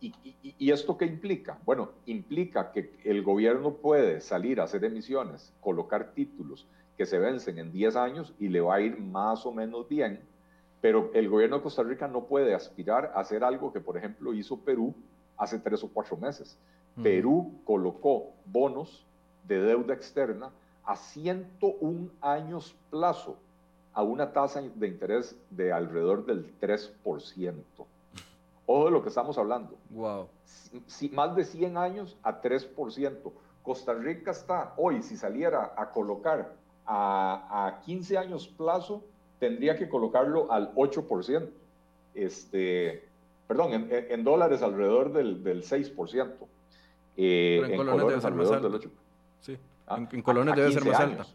[0.02, 1.60] ¿Y, esto qué implica?
[1.64, 6.68] Bueno, implica que el gobierno puede salir a hacer emisiones, colocar títulos
[6.98, 10.20] que se vencen en 10 años y le va a ir más o menos bien,
[10.82, 14.34] pero el gobierno de Costa Rica no puede aspirar a hacer algo que, por ejemplo,
[14.34, 14.96] hizo Perú
[15.38, 16.58] hace tres o cuatro meses.
[17.02, 19.06] Perú colocó bonos
[19.48, 20.50] de deuda externa
[20.84, 23.38] a 101 años plazo
[23.94, 27.54] a una tasa de interés de alrededor del 3%.
[28.66, 29.78] Ojo de lo que estamos hablando.
[29.90, 30.28] Wow.
[30.88, 33.32] Si, más de 100 años a 3%.
[33.64, 36.56] Costa Rica está hoy, si saliera a colocar
[36.86, 39.04] a, a 15 años plazo,
[39.42, 41.50] tendría que colocarlo al 8%.
[42.14, 43.04] Este,
[43.48, 46.32] perdón, en, dólares alrededor del, del 6%.
[47.18, 48.70] Eh, en, colones, debe ser más alta.
[48.70, 48.90] Del 8%.
[49.40, 51.26] Sí, ah, en, colones debe ser más alta.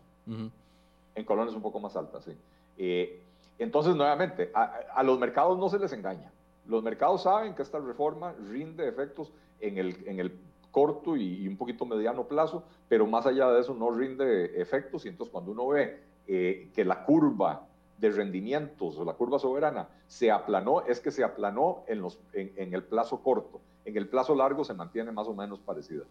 [1.16, 2.30] En colones un poco más alta, sí.
[2.78, 3.20] Eh,
[3.58, 6.30] entonces, nuevamente, a, los mercados no se les engaña.
[6.68, 10.38] Los mercados saben que esta reforma rinde efectos en el, en el
[10.70, 15.08] corto y, un poquito mediano plazo, pero más allá de eso no rinde efectos y
[15.08, 15.98] entonces cuando uno ve
[16.28, 17.65] eh, que la curva
[17.98, 22.74] de rendimientos o la curva soberana se aplanó, es que se aplanó en, los, en,
[22.74, 23.60] el plazo corto.
[23.84, 26.04] En el plazo largo se mantiene más o menos parecida.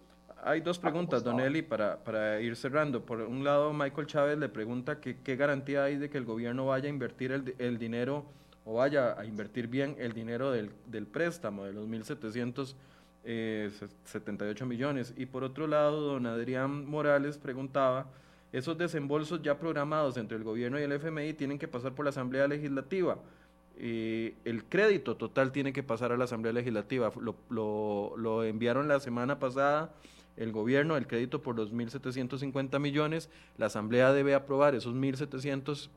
[0.43, 3.03] Hay dos preguntas, Don Eli, para, para, ir cerrando.
[3.03, 6.67] Por un lado, Michael Chávez le pregunta que, qué garantía hay de que el gobierno
[6.67, 8.25] vaya a invertir el, el dinero
[8.65, 12.75] o vaya a invertir bien el dinero del, del préstamo de los 1.778
[13.23, 15.13] eh, millones.
[15.15, 18.07] Y por otro lado, don Adrián Morales preguntaba,
[18.55, 22.11] esos desembolsos ya programados entre el gobierno y el FMI tienen que pasar por la
[22.11, 23.17] Asamblea Legislativa.
[23.77, 27.11] Eh, el crédito total tiene que pasar a la Asamblea Legislativa.
[27.49, 29.93] Lo, enviaron la semana pasada
[30.37, 33.29] el gobierno, el crédito por los 1.750 millones.
[33.57, 35.89] La Asamblea debe aprobar esos 1.700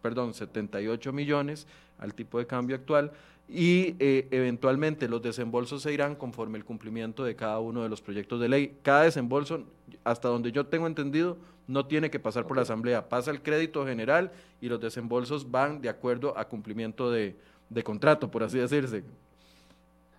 [0.00, 1.66] perdón, 78 millones
[1.98, 3.12] al tipo de cambio actual
[3.46, 8.00] y eh, eventualmente los desembolsos se irán conforme el cumplimiento de cada uno de los
[8.00, 8.78] proyectos de ley.
[8.82, 9.64] Cada desembolso,
[10.02, 11.36] hasta donde yo tengo entendido,
[11.66, 15.80] no tiene que pasar por la Asamblea, pasa el crédito general y los desembolsos van
[15.80, 17.36] de acuerdo a cumplimiento de,
[17.84, 19.04] contrato, por así decirse.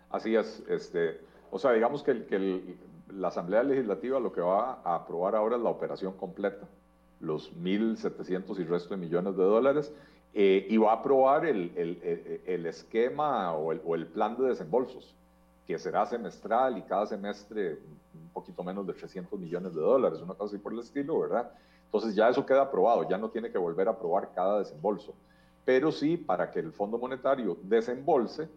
[0.10, 1.22] Así es, este,
[1.52, 2.76] o sea, digamos que, que
[3.14, 6.68] la Asamblea Legislativa lo que va a aprobar ahora es la operación completa
[7.20, 9.93] los 1.700 y resto de millones de dólares,
[10.34, 15.16] eh, y va a aprobar el, el, el, esquema o, o el, plan de desembolsos,
[15.66, 17.80] que será semestral y cada semestre
[18.22, 21.51] un poquito menos de 300 millones de dólares, una cosa así por el estilo, ¿verdad?
[21.86, 25.13] Entonces ya eso queda aprobado, ya no tiene que volver a aprobar cada desembolso.
[25.63, 28.49] Pero sí, para que el Fondo Monetario desembolse,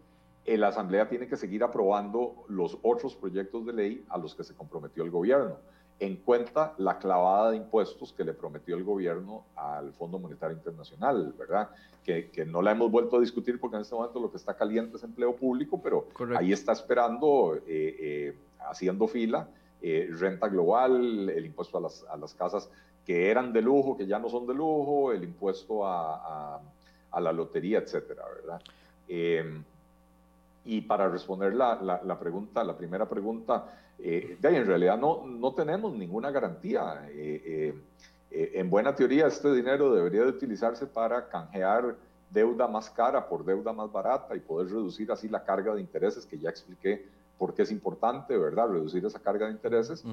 [0.45, 4.43] eh, la Asamblea tiene que seguir aprobando los otros proyectos de ley a los que
[4.43, 5.57] se comprometió el gobierno
[6.01, 11.31] en cuenta la clavada de impuestos que le prometió el gobierno al Fondo Monetario Internacional,
[11.37, 11.69] ¿verdad?
[12.03, 14.55] Que, que, no la hemos vuelto a discutir porque en este momento lo que está
[14.55, 18.35] caliente es empleo público, pero ahí está esperando, eh, eh,
[18.67, 19.47] haciendo fila,
[19.79, 22.67] eh, renta global, el impuesto a las, a las, casas
[23.05, 26.61] que eran de lujo, que ya no son de lujo, el impuesto a, a,
[27.11, 28.61] a la lotería, etcétera, ¿verdad?
[30.63, 33.65] y para responder la, la, la pregunta, la primera pregunta,
[34.03, 37.07] eh, en realidad no, no tenemos ninguna garantía.
[37.09, 37.75] Eh,
[38.31, 41.95] eh, en buena teoría, este dinero debería de utilizarse para canjear
[42.31, 46.25] deuda más cara por deuda más barata y poder reducir así la carga de intereses,
[46.25, 47.05] que ya expliqué
[47.37, 48.69] por qué es importante, ¿verdad?
[48.69, 50.03] Reducir esa carga de intereses.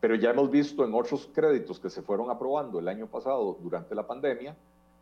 [0.00, 3.94] pero ya hemos visto en otros créditos que se fueron aprobando el año pasado durante
[3.94, 4.54] la pandemia,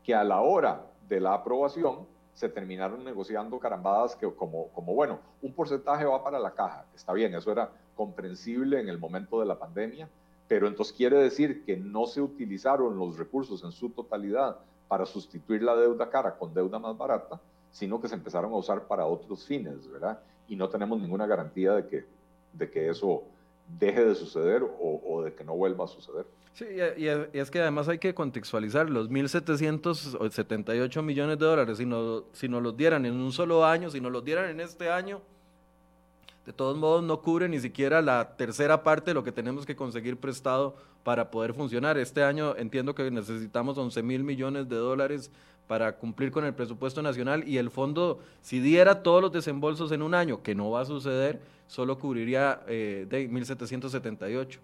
[0.05, 5.21] que a la hora de la aprobación, se terminaron negociando carambadas que como, como, bueno,
[5.43, 9.47] un porcentaje va para la caja, está bien, eso era comprensible en el momento de
[9.47, 10.09] la pandemia,
[10.49, 14.59] pero entonces quiere decir que no se utilizaron los recursos en su totalidad
[14.89, 18.89] para sustituir la deuda cara con deuda más barata, sino que se empezaron a usar
[18.89, 20.19] para otros fines, ¿verdad?
[20.49, 22.07] Y no tenemos ninguna garantía de que,
[22.53, 23.23] de que eso
[23.79, 26.27] deje de suceder o, de que no vuelva a suceder.
[26.55, 26.65] Sí,
[26.97, 32.49] y, es que además hay que contextualizar los 1.778 millones de dólares, si, no, si
[32.49, 35.21] nos los dieran en un solo año, si nos los dieran en este año,
[36.47, 39.77] de todos modos no cubre ni siquiera la tercera parte de lo que tenemos que
[39.77, 41.97] conseguir prestado para poder funcionar.
[41.99, 45.31] Este año entiendo que necesitamos 11 mil millones de dólares
[45.67, 50.03] para cumplir con el presupuesto nacional y el fondo, si diera todos los desembolsos en
[50.03, 51.41] un año, que no va a suceder,
[51.71, 54.59] solo cubriría eh, de 1.778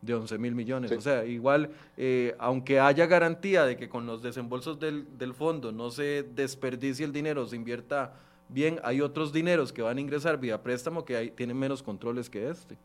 [0.00, 0.90] de 11 mil millones.
[0.90, 5.70] O sea, igual, eh, aunque haya garantía de que con los desembolsos del, del, fondo
[5.70, 8.14] no se desperdicie el dinero, se invierta
[8.48, 12.30] bien, hay otros dineros que van a ingresar vía préstamo que hay, tienen menos controles
[12.30, 12.78] que este.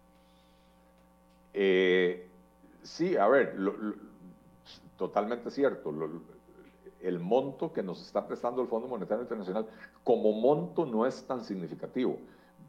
[1.54, 2.28] Eh,
[2.84, 3.56] sí, a ver,
[4.98, 5.94] totalmente cierto
[7.00, 9.66] el monto que nos está prestando el Fondo Monetario Internacional
[10.04, 12.20] como monto no es tan significativo.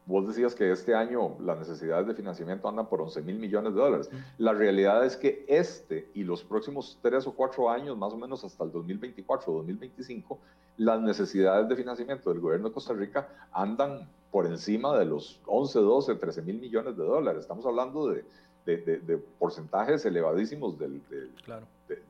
[0.04, 3.80] Vos decías que este año las necesidades de financiamiento andan por 11 mil millones de
[3.80, 4.10] dólares.
[4.38, 8.42] La realidad es que este y los próximos tres o cuatro años, más o menos
[8.42, 10.38] hasta el 2024 o 2025,
[10.78, 15.78] las necesidades de financiamiento del gobierno de Costa Rica andan por encima de los 11,
[15.78, 17.42] 12, 13 mil millones de dólares.
[17.42, 18.24] Estamos hablando de,
[18.64, 21.00] de, porcentajes elevadísimos del,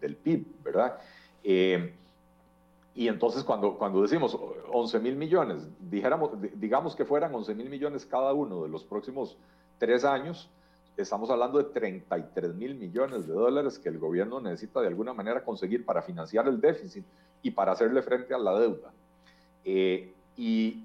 [0.01, 0.99] del, PIB, ¿verdad?
[1.43, 1.93] Eh,
[2.95, 4.39] y entonces cuando, cuando decimos
[4.71, 9.37] 11 mil millones, dijéramos, digamos que fueran 11 mil millones cada uno de los próximos
[9.79, 10.51] tres años,
[10.97, 15.43] estamos hablando de 33 mil millones de dólares que el gobierno necesita de alguna manera
[15.43, 17.05] conseguir para financiar el déficit
[17.43, 18.93] y para hacerle frente a la deuda.
[19.65, 20.85] Eh, y,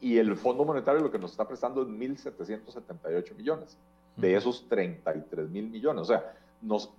[0.00, 3.78] y, el Fondo Monetario lo que nos está prestando es 1.778 millones
[4.16, 6.02] de esos 33 mil millones.
[6.02, 6.90] O sea, nos,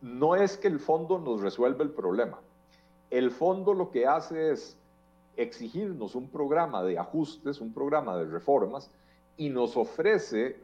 [0.00, 2.38] no es que el fondo nos resuelva el problema,
[3.10, 4.76] el fondo lo que hace es
[5.36, 8.90] exigirnos un programa de ajustes, un programa de reformas,
[9.36, 10.56] y nos ofrece,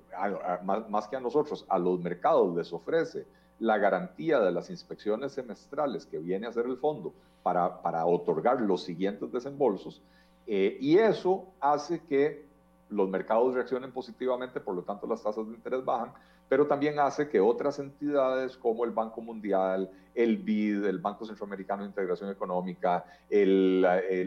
[0.64, 3.24] más, que a nosotros, a los mercados les ofrece
[3.60, 7.14] la garantía de las inspecciones semestrales que viene a hacer el fondo
[7.44, 10.02] para, para otorgar los siguientes desembolsos,
[10.46, 12.44] eh, y eso hace que
[12.90, 16.12] los mercados reaccionen positivamente, por lo tanto las tasas de interés bajan,
[16.48, 21.82] pero también hace que otras entidades como el Banco Mundial, el BID, el Banco Centroamericano
[21.82, 23.84] de Integración Económica, el,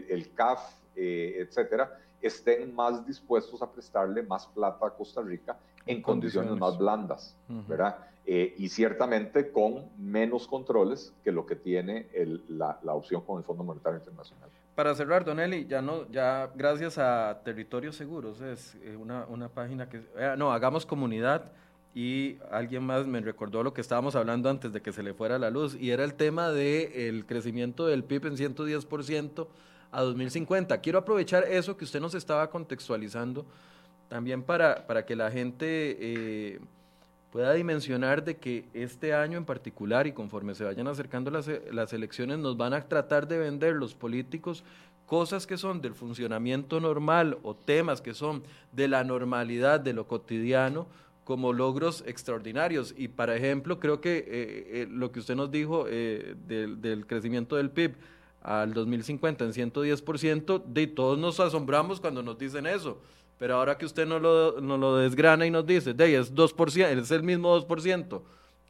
[0.09, 0.61] el, CAF,
[0.95, 6.77] eh, etcétera, estén más dispuestos a prestarle más plata a Costa Rica en condiciones, más
[6.77, 7.35] blandas,
[7.67, 7.97] ¿verdad?
[8.25, 12.07] Eh, y ciertamente con menos controles que lo que tiene
[12.49, 14.49] la, la opción con el Fondo Monetario Internacional.
[14.77, 19.49] Para cerrar, Don Eli, ya no, ya gracias a Territorios Seguros, es eh, una, una
[19.49, 21.51] página que, eh, no, hagamos comunidad
[21.97, 25.39] y alguien más me recordó lo que estábamos hablando antes de que se le fuera
[25.39, 29.47] la luz y era el tema del crecimiento del PIB en 110%
[29.91, 30.79] a 2050.
[30.79, 33.47] Quiero aprovechar eso que usted nos estaba contextualizando
[34.09, 35.97] también para, para que la gente...
[35.99, 36.59] Eh,
[37.31, 41.91] pueda dimensionar de que este año en particular y conforme se vayan acercando las, las
[41.91, 44.63] elecciones nos van a tratar de vender los políticos
[45.05, 50.07] cosas que son del funcionamiento normal o temas que son de la normalidad, de lo
[50.07, 50.87] cotidiano,
[51.27, 52.95] como logros extraordinarios.
[52.97, 57.05] Y, por ejemplo, creo que eh, eh, lo que usted nos dijo eh, del, del,
[57.05, 57.95] crecimiento del PIB
[58.41, 62.97] al 2050 en 110%, de todos nos asombramos cuando nos dicen eso.
[63.37, 67.11] Pero ahora que usted nos lo, lo desgrana y nos dice, de es 2%, es
[67.11, 68.21] el mismo 2%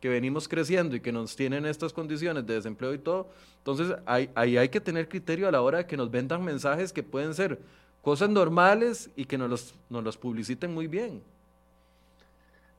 [0.01, 3.29] que venimos creciendo y que nos tienen estas condiciones de desempleo y todo,
[3.59, 6.91] entonces ahí hay, hay que tener criterio a la hora de que nos vendan mensajes
[6.91, 7.59] que pueden ser
[8.01, 11.21] cosas normales y que nos los, nos los publiciten muy bien.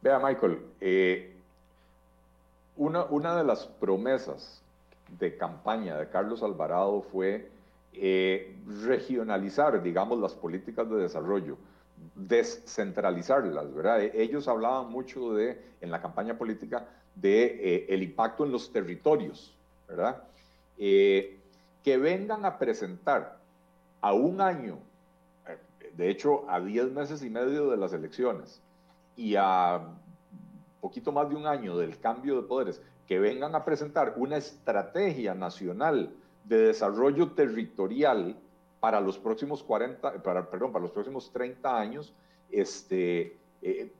[0.00, 1.34] Vea, Michael, eh,
[2.76, 4.62] una, una de las promesas
[5.18, 7.50] de campaña de Carlos Alvarado fue
[7.94, 11.56] eh, regionalizar, digamos, las políticas de desarrollo
[12.14, 14.02] descentralizarlas, ¿verdad?
[14.02, 16.86] E, ellos hablaban mucho de, en la campaña política,
[17.16, 19.52] de eh, el impacto en los territorios,
[19.88, 20.22] ¿verdad?
[20.76, 23.38] Que vengan a presentar
[24.00, 24.78] a un año,
[25.96, 28.60] de hecho a diez meses y medio de las elecciones
[29.18, 29.80] y a
[30.80, 35.34] poquito más de un año del cambio de poderes, que vengan a presentar una estrategia
[35.34, 36.14] nacional
[36.44, 38.36] de desarrollo territorial
[38.78, 42.14] para los próximos 40, para, perdón, para los próximos 30 años,
[42.48, 43.90] este, eh,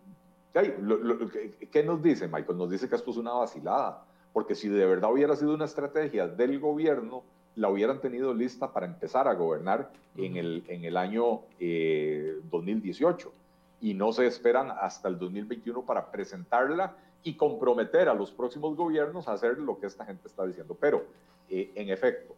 [1.73, 2.57] ¿qué nos dice, Michael?
[2.57, 6.29] Nos dice que esto es una vacilada, porque si de verdad hubiera sido una estrategia
[6.29, 7.25] del gobierno,
[7.57, 13.33] la hubieran tenido lista para empezar a gobernar en el, en el año 2018 eh,
[13.81, 19.29] y no se esperan hasta el 2021 para presentarla y comprometer a los próximos gobiernos
[19.29, 20.77] a hacer lo que esta gente está diciendo.
[20.79, 21.05] Pero,
[21.49, 22.35] eh, en efecto,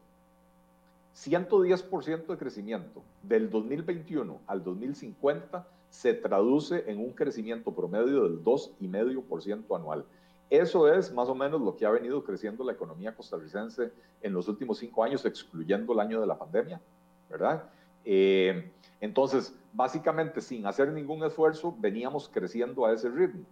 [1.14, 9.76] 110% de crecimiento del 2021 al 2050 se traduce en un crecimiento promedio del 2,5%
[9.76, 10.04] anual.
[10.48, 14.48] Eso es más o menos lo que ha venido creciendo la economía costarricense en los
[14.48, 16.80] últimos cinco años, excluyendo el año de la pandemia,
[17.28, 17.64] ¿verdad?
[18.04, 18.70] Eh,
[19.00, 23.44] entonces, básicamente, sin hacer ningún esfuerzo, veníamos creciendo a ese ritmo.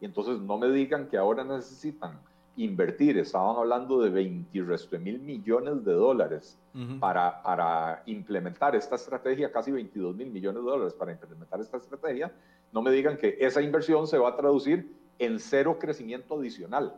[0.00, 2.18] Y entonces no me digan que ahora necesitan
[2.56, 6.58] invertir, estaban hablando de 20 mil millones de dólares
[7.00, 12.32] para, para implementar esta estrategia, casi 22 mil millones de dólares para implementar esta estrategia,
[12.72, 16.94] no me digan que esa inversión se va a traducir en cero crecimiento adicional.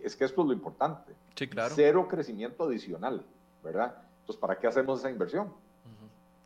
[0.00, 1.12] Es que esto es lo importante.
[1.34, 1.72] Sí, claro.
[1.74, 3.24] Cero crecimiento adicional,
[3.62, 3.94] ¿verdad?
[4.20, 5.52] Entonces, ¿para qué hacemos esa inversión?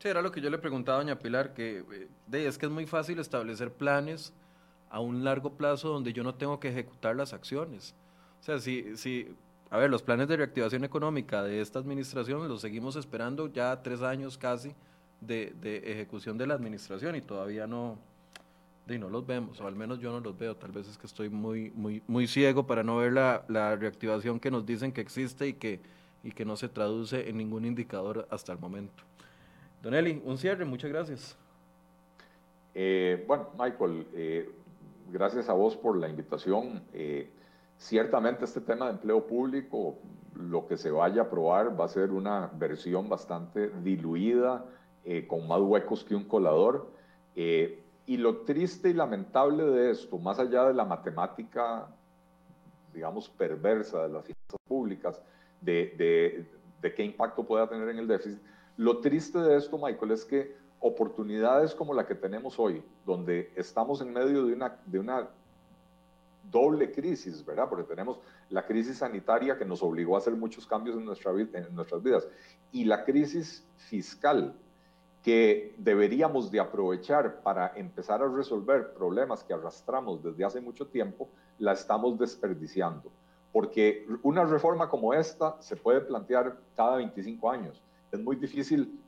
[0.02, 2.66] Sí, era lo que yo le preguntaba a doña Pilar, que eh, de, es que
[2.66, 4.32] es muy fácil establecer planes
[4.90, 7.94] a un largo plazo donde yo no tengo que ejecutar las acciones.
[8.40, 9.32] O sea, si, si,
[9.70, 14.02] a ver, los planes de reactivación económica de esta administración los seguimos esperando ya tres
[14.02, 14.74] años casi
[15.20, 17.96] de, ejecución de la administración y todavía no,
[18.88, 20.56] de, no los vemos, o al menos yo no los veo.
[20.56, 24.40] Tal vez es que estoy muy, muy, muy ciego para no ver la, la reactivación
[24.40, 25.78] que nos dicen que existe y que,
[26.24, 29.04] y que no se traduce en ningún indicador hasta el momento.
[29.82, 31.36] Don Eli, un cierre, muchas gracias.
[32.72, 34.48] Eh, bueno, Michael, eh,
[35.10, 36.82] gracias a vos por la invitación.
[36.92, 37.28] Eh,
[37.78, 39.98] Ciertamente este tema de empleo público,
[40.36, 44.64] lo que se vaya a aprobar va a ser una versión bastante diluida,
[45.04, 46.92] eh, con más huecos que un colador.
[47.34, 51.88] Y lo triste y lamentable de esto, más allá de la matemática,
[52.94, 55.20] digamos, perversa de las finanzas públicas,
[55.60, 56.46] de
[56.80, 58.38] qué impacto pueda tener en el déficit,
[58.76, 64.00] lo triste de esto, Michael, es que oportunidades como la que tenemos hoy, donde estamos
[64.00, 65.28] en medio de una, de una
[66.50, 67.68] doble crisis, ¿verdad?
[67.68, 68.18] Porque tenemos
[68.50, 72.26] la crisis sanitaria que nos obligó a hacer muchos cambios en, nuestra, en nuestras vidas
[72.72, 74.54] y la crisis fiscal
[75.22, 81.28] que deberíamos de aprovechar para empezar a resolver problemas que arrastramos desde hace mucho tiempo,
[81.58, 83.10] la estamos desperdiciando.
[83.52, 87.80] Porque una reforma como esta se puede plantear cada 25 años.
[88.12, 89.00] Es muy difícil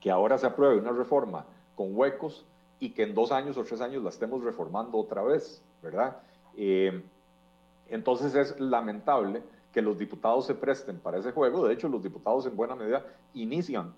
[0.00, 1.44] que ahora se apruebe una reforma
[1.76, 2.44] con huecos
[2.80, 6.16] y que en dos años o tres años la estemos reformando otra vez, ¿verdad?
[6.56, 7.02] Eh,
[7.88, 11.66] entonces es lamentable que los diputados se presten para ese juego.
[11.66, 13.04] De hecho, los diputados en buena medida
[13.34, 13.94] inician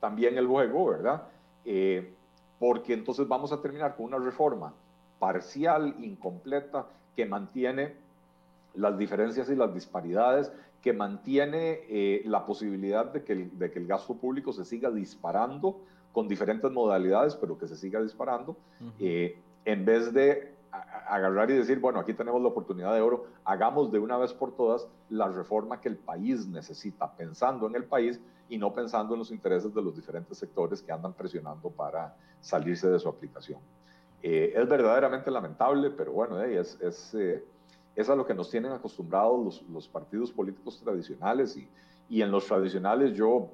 [0.00, 1.22] también el juego, ¿verdad?
[1.64, 2.14] Eh,
[2.58, 4.72] porque entonces vamos a terminar con una reforma
[5.18, 6.86] parcial, incompleta,
[7.16, 7.94] que mantiene
[8.74, 10.52] las diferencias y las disparidades,
[10.82, 14.90] que mantiene eh, la posibilidad de que, el, de que, el, gasto público se siga
[14.90, 15.80] disparando
[16.12, 18.56] con diferentes modalidades, pero que se siga disparando,
[18.98, 20.58] en vez de
[21.08, 24.54] agarrar y decir, bueno, aquí tenemos la oportunidad de oro, hagamos de una vez por
[24.54, 29.20] todas la reforma que el país necesita, pensando en el país y no pensando en
[29.20, 33.60] los intereses de los diferentes sectores que andan presionando para salirse de su aplicación.
[34.22, 37.44] Eh, es verdaderamente lamentable, pero bueno, es, es, eh,
[38.00, 41.56] es, a lo que nos tienen acostumbrados los, partidos políticos tradicionales
[42.08, 43.50] y, en los tradicionales yo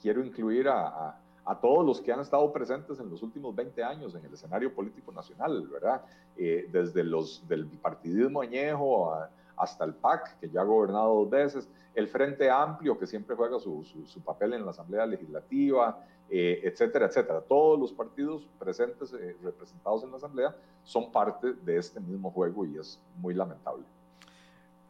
[0.00, 1.18] quiero incluir a
[1.48, 4.74] a todos los que han estado presentes en los últimos 20 años en el escenario
[4.74, 6.02] político nacional, ¿verdad?
[6.36, 9.14] Eh, desde los del partidismo añejo
[9.56, 13.58] hasta el PAC, que ya ha gobernado dos veces, el Frente Amplio, que siempre juega
[13.58, 13.82] su,
[14.22, 17.40] papel en la Asamblea Legislativa, eh, etcétera, etcétera.
[17.40, 22.66] Todos los partidos presentes, eh, representados en la Asamblea, son parte de este mismo juego
[22.66, 23.84] y es muy lamentable.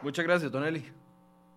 [0.03, 0.85] Muchas gracias, Don Eli,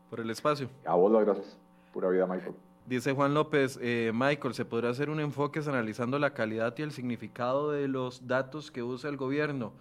[0.10, 0.69] por el espacio.
[0.85, 1.57] A vos las gracias.
[1.93, 2.56] Pura vida, Michael.
[2.85, 6.91] Dice Juan López, eh, Michael, ¿se podrá hacer un enfoque analizando la calidad y el
[6.91, 9.73] significado de los datos que usa el gobierno?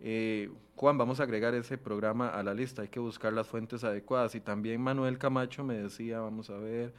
[0.00, 3.84] Eh, Juan, vamos a agregar ese programa a la lista, hay que buscar las fuentes
[3.84, 4.34] adecuadas.
[4.34, 6.92] Y también Manuel Camacho me decía, vamos a ver,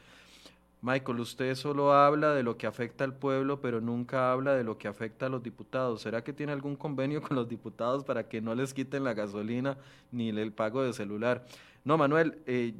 [0.87, 4.77] Michael, usted solo habla de lo que afecta al pueblo, pero nunca habla de lo
[4.77, 6.01] que afecta a los diputados.
[6.01, 9.77] ¿Será que tiene algún convenio con los diputados para que no les quiten la gasolina
[10.13, 11.45] ni el pago de celular?
[11.83, 12.73] No, Manuel, eh,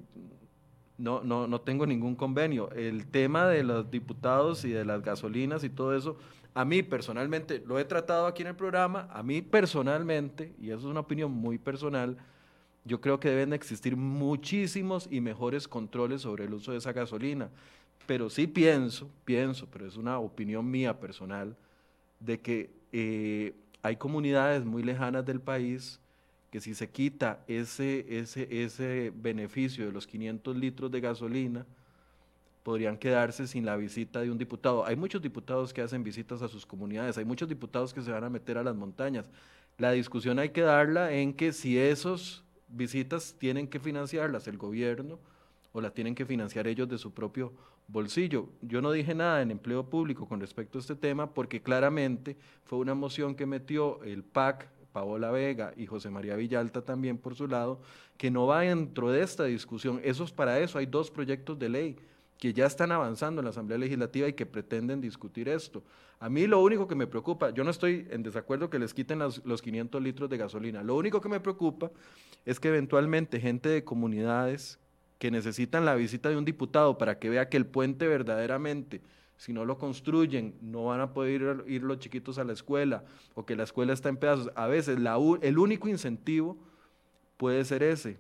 [0.98, 2.72] no, no, no tengo ningún convenio.
[2.72, 6.18] El tema de los diputados y de las gasolinas y todo eso,
[6.54, 10.80] a mí personalmente, lo he tratado aquí en el programa, a mí personalmente, y eso
[10.80, 12.18] es una opinión muy personal,
[12.86, 17.50] yo creo que deben existir muchísimos y mejores controles sobre el uso de esa gasolina.
[18.08, 21.56] Pero sí pienso, pienso, pero es una opinión mía personal,
[22.20, 23.54] de que eh,
[23.84, 26.00] hay comunidades muy lejanas del país
[26.50, 31.66] que si se quita ese, ese, ese beneficio de los 500 litros de gasolina,
[32.64, 34.86] podrían quedarse sin la visita de un diputado.
[34.86, 38.24] Hay muchos diputados que hacen visitas a sus comunidades, hay muchos diputados que se van
[38.24, 39.26] a meter a las montañas.
[39.78, 45.20] La discusión hay que darla en que si esas visitas tienen que financiarlas el gobierno
[45.74, 47.54] o las tienen que financiar ellos de su propio
[47.88, 48.50] bolsillo.
[48.62, 52.80] Yo no dije nada en empleo público con respecto a este tema porque claramente fue
[52.80, 57.48] una moción que metió el PAC Paola Vega y José María Villalta también por su
[57.48, 57.80] lado,
[58.18, 60.02] que no va dentro de esta discusión.
[60.04, 61.96] Eso es para eso, hay dos proyectos de ley.
[62.40, 65.84] que ya están avanzando en la Asamblea Legislativa y que pretenden discutir esto.
[66.20, 69.18] A mí lo único que me preocupa, yo no estoy en desacuerdo que les quiten
[69.18, 71.92] los, los 500 litros de gasolina, lo único que me preocupa
[72.46, 74.80] es que eventualmente gente de comunidades
[75.20, 79.02] que necesitan la visita de un diputado para que vea que el puente verdaderamente,
[79.38, 83.04] si no lo construyen, no van a poder ir, los chiquitos a la escuela
[83.36, 84.52] o que la escuela está en pedazos.
[84.56, 84.98] A veces
[85.42, 86.58] el único incentivo
[87.38, 88.18] puede ser ese.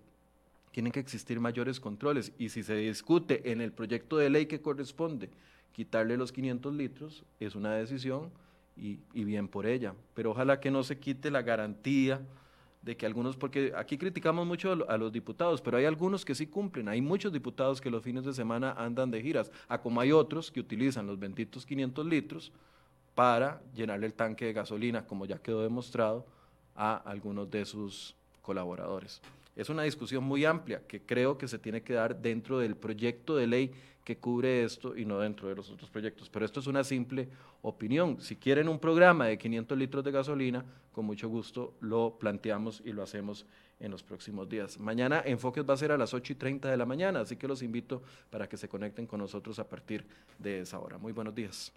[0.71, 4.61] Tienen que existir mayores controles y si se discute en el proyecto de ley que
[4.61, 5.29] corresponde
[5.73, 8.31] quitarle los 500 litros, es una decisión
[8.75, 9.95] y bien por ella.
[10.13, 12.21] Pero ojalá que no se quite la garantía
[12.81, 16.47] de que algunos, porque aquí criticamos mucho a los diputados, pero hay algunos que sí
[16.47, 16.87] cumplen.
[16.87, 20.51] Hay muchos diputados que los fines de semana andan de giras, a como hay otros
[20.51, 22.51] que utilizan los benditos 500 litros
[23.15, 26.25] para llenarle el tanque de gasolina, como ya quedó demostrado,
[26.75, 29.21] a algunos de sus colaboradores.
[29.57, 33.35] Es una discusión muy amplia que creo que se tiene que dar dentro del proyecto
[33.35, 33.71] de ley
[34.03, 36.29] que cubre esto y no dentro de los otros proyectos.
[36.29, 37.27] Pero esto es una simple
[37.63, 38.21] opinión.
[38.21, 42.93] Si quieren un programa de 500 litros de gasolina, con mucho gusto lo planteamos y
[42.93, 43.47] lo hacemos
[43.79, 44.79] en los próximos días.
[44.79, 47.47] Mañana Enfoques va a ser a las 8 y 30 de la mañana, así que
[47.47, 50.05] los invito para que se conecten con nosotros a partir
[50.37, 50.99] de esa hora.
[50.99, 51.73] Muy buenos días.